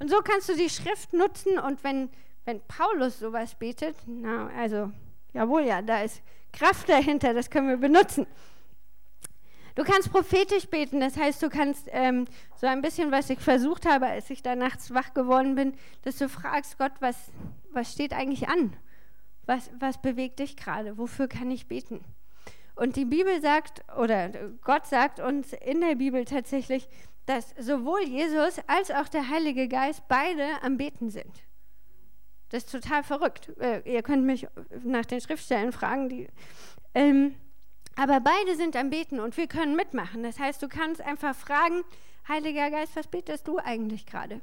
[0.00, 2.08] Und so kannst du die Schrift nutzen und wenn,
[2.44, 4.90] wenn Paulus sowas betet, na, also,
[5.34, 6.22] jawohl, ja, da ist
[6.52, 8.26] Kraft dahinter, das können wir benutzen.
[9.78, 12.24] Du kannst prophetisch beten, das heißt, du kannst ähm,
[12.56, 15.72] so ein bisschen, was ich versucht habe, als ich da nachts wach geworden bin,
[16.02, 17.30] dass du fragst, Gott, was,
[17.70, 18.76] was steht eigentlich an?
[19.46, 20.98] Was, was bewegt dich gerade?
[20.98, 22.00] Wofür kann ich beten?
[22.74, 24.30] Und die Bibel sagt, oder
[24.62, 26.88] Gott sagt uns in der Bibel tatsächlich,
[27.26, 31.44] dass sowohl Jesus als auch der Heilige Geist beide am Beten sind.
[32.48, 33.52] Das ist total verrückt.
[33.60, 34.48] Äh, ihr könnt mich
[34.82, 36.26] nach den Schriftstellen fragen, die
[36.94, 37.36] Ähm,
[37.98, 40.22] aber beide sind am Beten und wir können mitmachen.
[40.22, 41.82] Das heißt, du kannst einfach fragen,
[42.28, 44.40] Heiliger Geist, was betest du eigentlich gerade?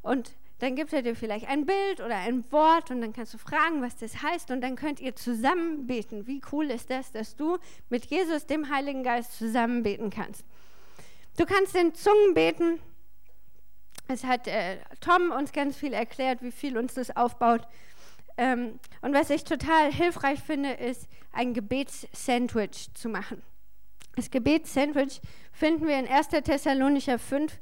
[0.00, 3.38] Und dann gibt er dir vielleicht ein Bild oder ein Wort und dann kannst du
[3.38, 6.26] fragen, was das heißt und dann könnt ihr zusammen beten.
[6.26, 7.58] Wie cool ist das, dass du
[7.90, 10.46] mit Jesus, dem Heiligen Geist, zusammen beten kannst.
[11.36, 12.78] Du kannst in Zungen beten.
[14.08, 17.68] Es hat äh, Tom uns ganz viel erklärt, wie viel uns das aufbaut.
[18.40, 23.42] Ähm, und was ich total hilfreich finde, ist, ein Gebetssandwich zu machen.
[24.16, 25.20] Das Gebetssandwich
[25.52, 26.28] finden wir in 1.
[26.28, 27.58] Thessalonicher 5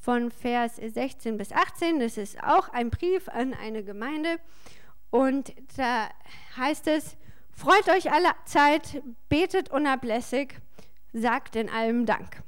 [0.00, 2.00] von Vers 16 bis 18.
[2.00, 4.40] Das ist auch ein Brief an eine Gemeinde.
[5.10, 6.08] Und da
[6.56, 7.16] heißt es,
[7.52, 10.54] freut euch alle Zeit, betet unablässig,
[11.12, 12.42] sagt in allem Dank.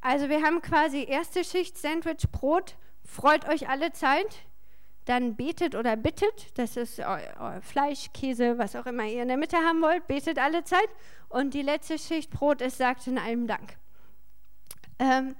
[0.00, 4.44] Also wir haben quasi erste Schicht Sandwich Brot, freut euch alle Zeit,
[5.06, 9.36] dann betet oder bittet, das ist euer Fleisch, Käse, was auch immer ihr in der
[9.36, 10.88] Mitte haben wollt, betet alle Zeit.
[11.28, 13.76] Und die letzte Schicht Brot ist, sagt in allem Dank.
[14.98, 15.36] Ähm,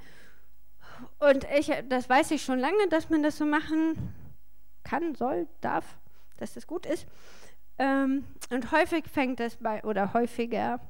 [1.19, 4.15] und ich, das weiß ich schon lange, dass man das so machen
[4.85, 5.99] kann, soll, darf,
[6.37, 7.07] dass das gut ist.
[7.79, 10.81] Ähm, und häufig fängt das bei, oder häufiger,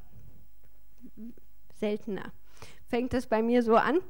[1.74, 2.30] seltener,
[2.88, 4.00] fängt das bei mir so an,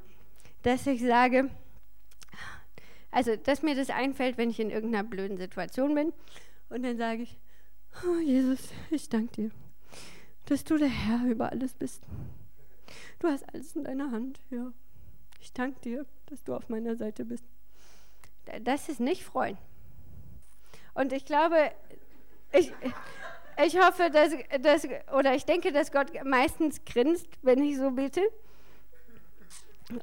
[0.63, 1.49] dass ich sage,
[3.17, 6.13] also dass mir das einfällt, wenn ich in irgendeiner blöden Situation bin.
[6.69, 7.39] Und dann sage ich,
[8.05, 9.51] oh Jesus, ich danke dir,
[10.45, 12.03] dass du der Herr über alles bist.
[13.17, 14.71] Du hast alles in deiner Hand, ja.
[15.41, 17.43] Ich danke dir, dass du auf meiner Seite bist.
[18.61, 19.57] Das ist nicht freuen.
[20.93, 21.71] Und ich glaube,
[22.51, 22.71] ich,
[23.65, 28.21] ich hoffe, dass, dass, oder ich denke, dass Gott meistens grinst, wenn ich so bete.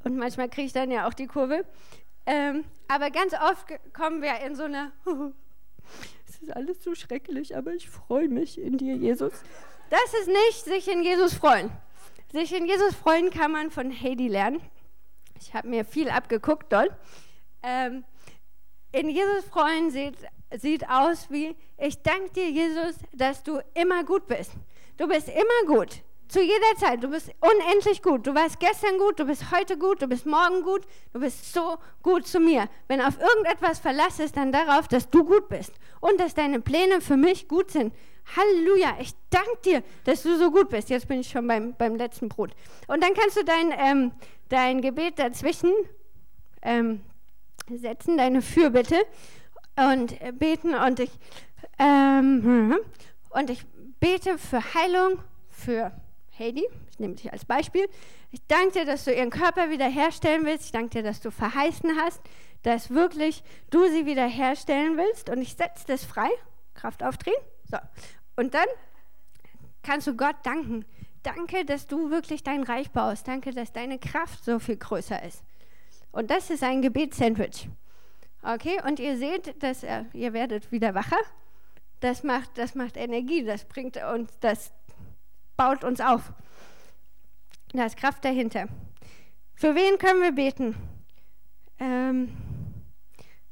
[0.03, 1.65] Und manchmal kriege ich dann ja auch die Kurve.
[2.27, 4.93] Ähm, aber ganz oft kommen wir in so eine,
[6.29, 9.33] es ist alles so schrecklich, aber ich freue mich in dir, Jesus.
[9.91, 11.71] Das ist nicht sich in Jesus freuen.
[12.33, 14.61] Sich in Jesus freuen kann man von Heidi lernen.
[15.41, 16.91] Ich habe mir viel abgeguckt dort.
[17.63, 18.05] Ähm,
[18.93, 20.17] in Jesus freuen sieht,
[20.57, 24.53] sieht aus wie, ich danke dir, Jesus, dass du immer gut bist.
[24.97, 26.03] Du bist immer gut.
[26.29, 27.03] Zu jeder Zeit.
[27.03, 28.27] Du bist unendlich gut.
[28.27, 30.87] Du warst gestern gut, du bist heute gut, du bist morgen gut.
[31.13, 32.69] Du bist so gut zu mir.
[32.89, 37.01] Wenn auf irgendetwas Verlass ist, dann darauf, dass du gut bist und dass deine Pläne
[37.01, 37.95] für mich gut sind.
[38.37, 40.89] Halleluja, ich danke dir, dass du so gut bist.
[40.89, 42.53] Jetzt bin ich schon beim, beim letzten Brot.
[42.87, 44.13] Und dann kannst du dein, ähm,
[44.49, 45.73] dein Gebet dazwischen
[46.63, 47.03] ähm,
[47.69, 48.97] setzen, deine Fürbitte
[49.77, 50.75] und äh, beten.
[50.75, 51.11] Und ich,
[51.79, 52.79] ähm,
[53.31, 53.65] und ich
[54.01, 55.19] bete für Heilung,
[55.51, 55.93] für
[56.39, 57.89] Heidi, ich nehme dich als Beispiel.
[58.33, 60.67] Ich danke dir, dass du ihren Körper wiederherstellen willst.
[60.67, 62.21] Ich danke dir, dass du verheißen hast,
[62.63, 65.31] dass wirklich du sie wiederherstellen willst.
[65.31, 66.29] Und ich setze das frei.
[66.75, 67.37] Kraft aufdrehen.
[67.71, 67.79] So.
[68.37, 68.67] Und dann
[69.83, 70.85] kannst du Gott danken.
[71.23, 73.29] Danke, dass du wirklich dein Reich baust.
[73.29, 75.43] Danke, dass deine Kraft so viel größer ist.
[76.11, 77.69] Und das ist ein Gebetssandwich.
[78.43, 81.17] Okay, und ihr seht, dass ihr werdet wieder wacher.
[82.01, 84.73] Das macht, das macht Energie, das bringt uns, das
[85.57, 86.33] baut uns auf.
[87.73, 88.69] Da ist Kraft dahinter.
[89.55, 90.75] Für wen können wir beten?
[91.79, 92.37] Ähm,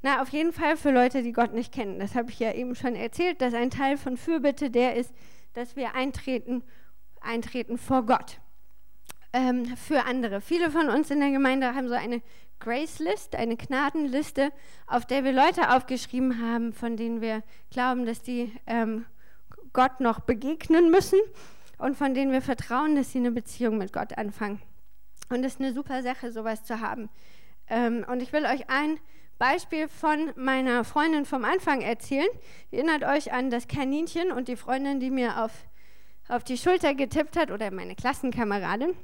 [0.03, 1.99] na, auf jeden Fall für Leute, die Gott nicht kennen.
[1.99, 5.13] Das habe ich ja eben schon erzählt, dass ein Teil von Fürbitte der ist,
[5.55, 6.63] dass wir eintreten,
[7.21, 8.39] eintreten vor Gott.
[9.33, 10.41] Ähm, für andere.
[10.41, 12.21] Viele von uns in der Gemeinde haben so eine
[12.59, 14.53] Grace List, eine Gnadenliste,
[14.87, 19.07] auf der wir Leute aufgeschrieben haben, von denen wir glauben, dass die ähm,
[19.73, 21.19] Gott noch begegnen müssen
[21.83, 24.63] und von denen wir vertrauen, dass sie eine Beziehung mit Gott anfangen.
[25.31, 27.11] Und es ist eine super Sache, sowas zu haben.
[27.69, 29.01] Ähm, und ich will euch ein
[29.37, 32.29] Beispiel von meiner Freundin vom Anfang erzählen.
[32.71, 35.51] Erinnert euch an das Kaninchen und die Freundin, die mir auf,
[36.29, 38.95] auf die Schulter getippt hat, oder meine Klassenkameradin.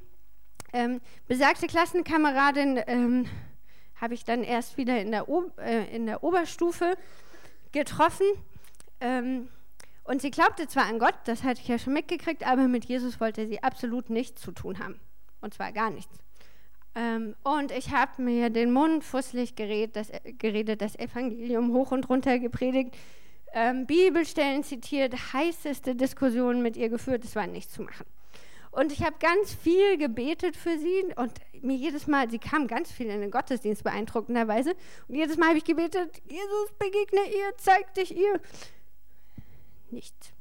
[0.72, 3.26] Ähm, besagte Klassenkameradin ähm,
[3.96, 6.96] habe ich dann erst wieder in der, o äh, in der Oberstufe
[7.72, 8.26] getroffen.
[9.00, 9.48] Ähm,
[10.08, 13.20] und sie glaubte zwar an Gott, das hatte ich ja schon mitgekriegt, aber mit Jesus
[13.20, 14.98] wollte sie absolut nichts zu tun haben.
[15.42, 16.18] Und zwar gar nichts.
[16.94, 21.90] Ähm, und ich habe mir den Mund fusselig geredet das, äh, geredet, das Evangelium hoch
[21.90, 22.96] und runter gepredigt,
[23.52, 27.22] ähm, Bibelstellen zitiert, heißeste Diskussionen mit ihr geführt.
[27.22, 28.06] Es war nichts zu machen.
[28.70, 32.90] Und ich habe ganz viel gebetet für sie und mir jedes Mal, sie kam ganz
[32.90, 34.74] viel in den Gottesdienst beeindruckenderweise.
[35.06, 38.40] Und jedes Mal habe ich gebetet, Jesus, begegne ihr, zeig dich ihr.
[39.90, 40.32] Nichts.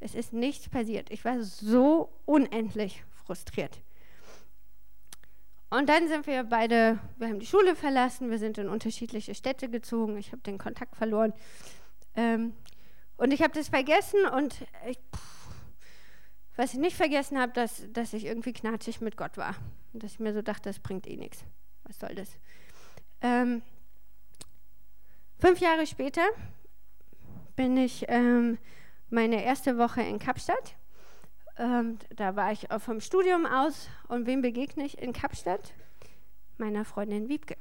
[0.00, 1.10] Es ist nichts passiert.
[1.10, 3.80] Ich war so unendlich frustriert.
[5.70, 9.68] Und dann sind wir beide, wir haben die Schule verlassen, wir sind in unterschiedliche Städte
[9.68, 11.32] gezogen, ich habe den Kontakt verloren.
[12.14, 12.54] Ähm,
[13.16, 15.36] und ich habe das vergessen und ich, pff,
[16.56, 19.56] was ich nicht vergessen habe, dass, dass ich irgendwie knatschig mit Gott war.
[19.92, 21.44] Und dass ich mir so dachte, das bringt eh nichts.
[21.84, 22.28] Was soll das?
[23.20, 23.62] Ähm,
[25.38, 26.26] fünf Jahre später
[27.56, 28.58] bin ich ähm,
[29.10, 30.76] meine erste Woche in Kapstadt.
[31.58, 35.72] Ähm, da war ich vom Studium aus und wem begegne ich in Kapstadt?
[36.58, 37.56] Meiner Freundin Wiebke.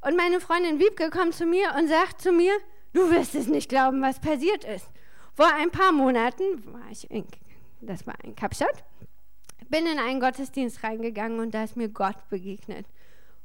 [0.00, 2.52] Und meine Freundin Wiebke kommt zu mir und sagt zu mir,
[2.92, 4.88] du wirst es nicht glauben, was passiert ist.
[5.34, 7.26] Vor ein paar Monaten war ich in,
[7.80, 8.84] das war in Kapstadt,
[9.68, 12.86] bin in einen Gottesdienst reingegangen und da ist mir Gott begegnet.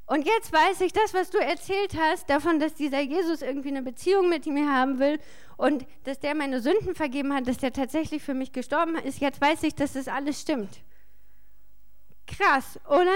[0.05, 3.81] Und jetzt weiß ich, das, was du erzählt hast, davon, dass dieser Jesus irgendwie eine
[3.81, 5.19] Beziehung mit mir haben will
[5.57, 9.39] und dass der meine Sünden vergeben hat, dass der tatsächlich für mich gestorben ist, jetzt
[9.39, 10.81] weiß ich, dass das alles stimmt.
[12.27, 13.15] Krass, oder?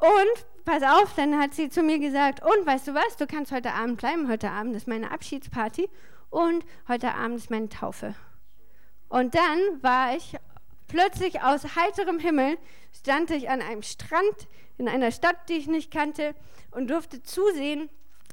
[0.00, 3.52] Und pass auf, dann hat sie zu mir gesagt, und weißt du was, du kannst
[3.52, 5.88] heute Abend bleiben, heute Abend ist meine Abschiedsparty
[6.30, 8.14] und heute Abend ist meine Taufe.
[9.08, 10.36] Und dann war ich
[10.88, 12.58] plötzlich aus heiterem Himmel,
[12.92, 14.48] stand ich an einem Strand
[14.78, 16.34] in einer Stadt, die ich nicht kannte
[16.70, 17.88] und durfte zusehen,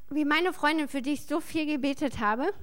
[0.10, 2.54] wie meine Freundin, für die ich so viel gebetet habe,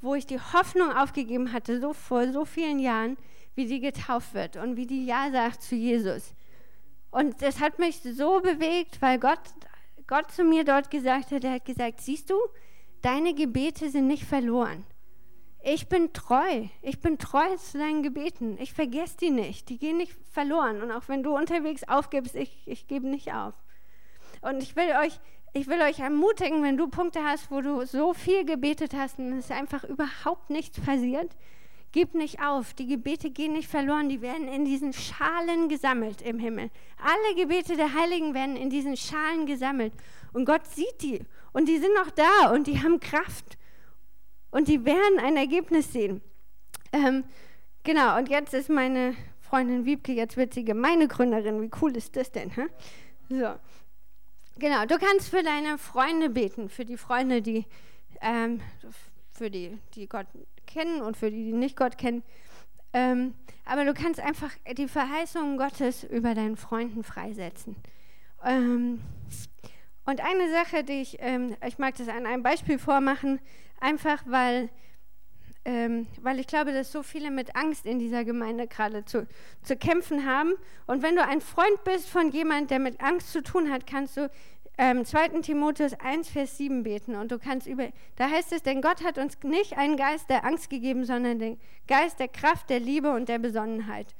[0.00, 3.16] wo ich die Hoffnung aufgegeben hatte, so vor so vielen Jahren,
[3.54, 6.34] wie die getauft wird und wie die Ja sagt zu Jesus.
[7.10, 9.40] Und das hat mich so bewegt, weil Gott,
[10.06, 12.36] Gott zu mir dort gesagt hat, er hat gesagt, siehst du,
[13.02, 14.84] deine Gebete sind nicht verloren.
[15.70, 16.64] Ich bin treu.
[16.80, 18.56] Ich bin treu zu deinen Gebeten.
[18.58, 19.68] Ich vergesse die nicht.
[19.68, 20.80] Die gehen nicht verloren.
[20.80, 23.54] Und auch wenn du unterwegs aufgibst, ich, ich gebe nicht auf.
[24.40, 25.20] Und ich will euch,
[25.52, 29.32] ich will euch ermutigen, wenn du Punkte hast, wo du so viel gebetet hast und
[29.34, 31.36] es einfach überhaupt nichts passiert,
[31.92, 32.72] gib nicht auf.
[32.72, 34.08] Die Gebete gehen nicht verloren.
[34.08, 36.70] Die werden in diesen Schalen gesammelt im Himmel.
[36.96, 39.92] Alle Gebete der Heiligen werden in diesen Schalen gesammelt.
[40.32, 41.20] Und Gott sieht die.
[41.52, 43.57] Und die sind noch da und die haben Kraft.
[44.50, 46.20] Und die werden ein Ergebnis sehen.
[46.92, 47.24] Ähm,
[47.84, 51.62] genau, und jetzt ist meine Freundin Wiebke, jetzt wird sie Gemeindegründerin.
[51.62, 52.50] Wie cool ist das denn?
[52.50, 52.66] Hä?
[53.28, 53.54] So.
[54.58, 57.64] Genau, du kannst für deine Freunde beten, für die Freunde, die,
[58.20, 58.60] ähm,
[59.30, 60.26] für die, die Gott
[60.66, 62.22] kennen und für die, die nicht Gott kennen.
[62.92, 63.34] Ähm,
[63.64, 67.76] aber du kannst einfach die Verheißungen Gottes über deinen Freunden freisetzen.
[68.44, 69.00] Ähm,
[70.04, 73.40] und eine Sache, die ich, ähm, ich mag das an einem Beispiel vormachen,
[73.80, 74.68] einfach weil,
[75.64, 79.26] ähm, weil ich glaube, dass so viele mit Angst in dieser Gemeinde gerade zu,
[79.62, 80.54] zu kämpfen haben.
[80.86, 84.16] Und wenn du ein Freund bist von jemand, der mit Angst zu tun hat, kannst
[84.16, 84.30] du
[84.78, 85.40] ähm, 2.
[85.40, 87.16] Timotheus 1, Vers 7 beten.
[87.16, 90.44] Und du kannst über, da heißt es, denn Gott hat uns nicht einen Geist der
[90.44, 94.14] Angst gegeben, sondern den Geist der Kraft, der Liebe und der Besonnenheit.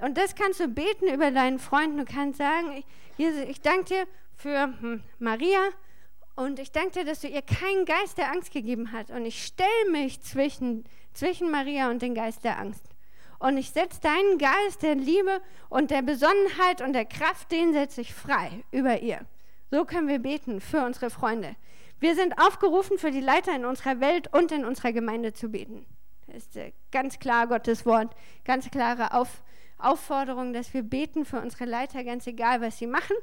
[0.00, 1.98] Und das kannst du beten über deinen Freund.
[1.98, 2.84] Du kannst sagen,
[3.16, 5.60] Jesus, ich danke dir für hm, Maria
[6.34, 9.10] und ich danke dir, dass du ihr keinen Geist der Angst gegeben hast.
[9.10, 12.84] Und ich stelle mich zwischen, zwischen Maria und den Geist der Angst.
[13.38, 18.00] Und ich setze deinen Geist der Liebe und der Besonnenheit und der Kraft, den setze
[18.00, 19.20] ich frei über ihr.
[19.70, 21.56] So können wir beten für unsere Freunde.
[21.98, 25.86] Wir sind aufgerufen, für die Leiter in unserer Welt und in unserer Gemeinde zu beten.
[26.28, 26.58] Das ist
[26.92, 28.14] ganz klar Gottes Wort,
[28.44, 29.42] ganz klare Auf,
[29.78, 33.16] Aufforderung, dass wir beten für unsere Leiter, ganz egal, was sie machen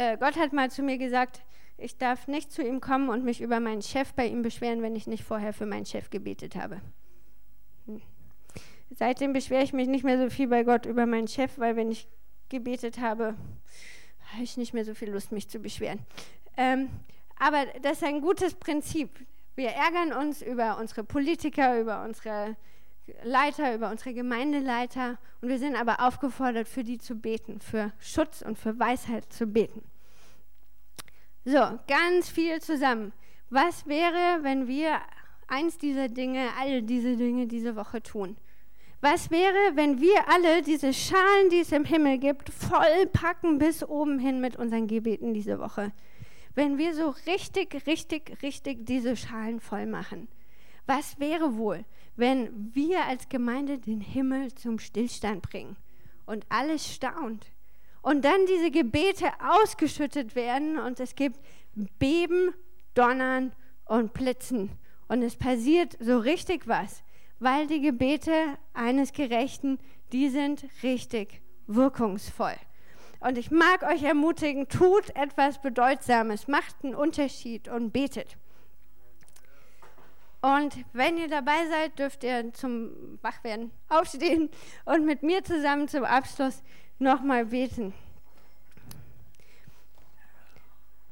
[0.00, 1.42] äh, Gott hat mal zu mir gesagt,
[1.80, 4.96] ich darf nicht zu ihm kommen und mich über meinen Chef bei ihm beschweren, wenn
[4.96, 6.80] ich nicht vorher für meinen Chef gebetet habe.
[7.86, 8.02] Hm.
[8.90, 11.90] Seitdem beschwere ich mich nicht mehr so viel bei Gott über meinen Chef, weil wenn
[11.90, 12.08] ich
[12.48, 13.34] gebetet habe,
[14.32, 16.00] habe ich nicht mehr so viel Lust, mich zu beschweren.
[16.56, 16.90] Ähm,
[17.38, 19.10] aber das ist ein gutes Prinzip.
[19.56, 22.56] Wir ärgern uns über unsere Politiker, über unsere
[23.22, 28.42] Leiter, über unsere Gemeindeleiter und wir sind aber aufgefordert, für die zu beten, für Schutz
[28.42, 29.82] und für Weisheit zu beten.
[31.44, 33.12] So, ganz viel zusammen.
[33.48, 35.00] Was wäre, wenn wir
[35.48, 38.36] eins dieser Dinge, all diese Dinge diese Woche tun?
[39.00, 43.82] Was wäre, wenn wir alle diese Schalen, die es im Himmel gibt, voll packen bis
[43.82, 45.92] oben hin mit unseren Gebeten diese Woche?
[46.54, 50.28] Wenn wir so richtig, richtig, richtig diese Schalen voll machen?
[50.86, 51.86] Was wäre wohl,
[52.16, 55.76] wenn wir als Gemeinde den Himmel zum Stillstand bringen
[56.26, 57.46] und alles staunt
[58.02, 61.38] und dann diese Gebete ausgeschüttet werden und es gibt
[61.98, 62.54] Beben,
[62.94, 63.52] Donnern
[63.84, 64.70] und Blitzen
[65.08, 67.02] und es passiert so richtig was,
[67.38, 68.32] weil die Gebete
[68.74, 69.78] eines Gerechten,
[70.12, 72.56] die sind richtig wirkungsvoll.
[73.20, 78.36] Und ich mag euch ermutigen, tut etwas Bedeutsames, macht einen Unterschied und betet.
[80.42, 84.48] Und wenn ihr dabei seid, dürft ihr zum Wachwerden aufstehen
[84.86, 86.62] und mit mir zusammen zum Abschluss
[87.00, 87.92] nochmal beten.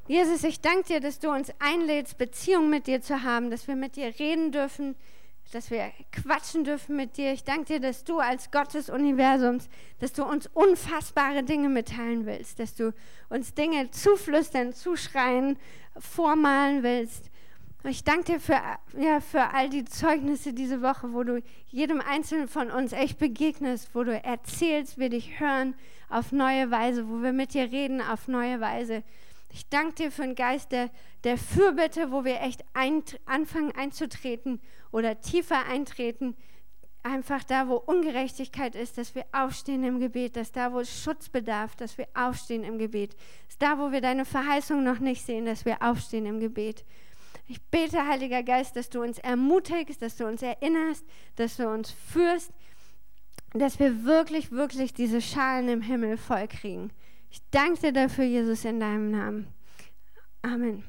[0.07, 3.77] Jesus, ich danke dir, dass du uns einlädst, Beziehung mit dir zu haben, dass wir
[3.77, 4.95] mit dir reden dürfen,
[5.53, 7.33] dass wir quatschen dürfen mit dir.
[7.33, 9.69] Ich danke dir, dass du als Gott des Universums,
[9.99, 12.95] dass du uns unfassbare Dinge mitteilen willst, dass du
[13.29, 15.59] uns Dinge zuflüstern, zuschreien,
[15.99, 17.31] vormalen willst.
[17.85, 18.61] Ich danke dir für,
[18.99, 23.95] ja, für all die Zeugnisse diese Woche, wo du jedem Einzelnen von uns echt begegnest,
[23.95, 25.75] wo du erzählst, wir dich hören
[26.09, 29.05] auf neue Weise, wo wir mit dir reden auf neue Weise.
[29.53, 30.91] Ich danke dir für einen Geist der,
[31.23, 34.61] der Fürbitte, wo wir echt ein, anfangen einzutreten
[34.91, 36.37] oder tiefer eintreten.
[37.05, 41.29] Einfach da, wo Ungerechtigkeit ist, dass wir aufstehen im Gebet, dass da, wo es Schutz
[41.29, 43.17] bedarf, dass wir aufstehen im Gebet,
[43.47, 46.85] dass da, wo wir deine Verheißung noch nicht sehen, dass wir aufstehen im Gebet.
[47.51, 51.05] Ich bete, Heiliger Geist, dass du uns ermutigst, dass du uns erinnerst,
[51.37, 52.53] dass du uns führst,
[53.55, 56.91] dass wir wirklich, wirklich diese Schalen im Himmel voll kriegen.
[57.31, 59.49] Ich danke dir dafür, Jesus, in deinem Namen.
[60.43, 60.85] Amen.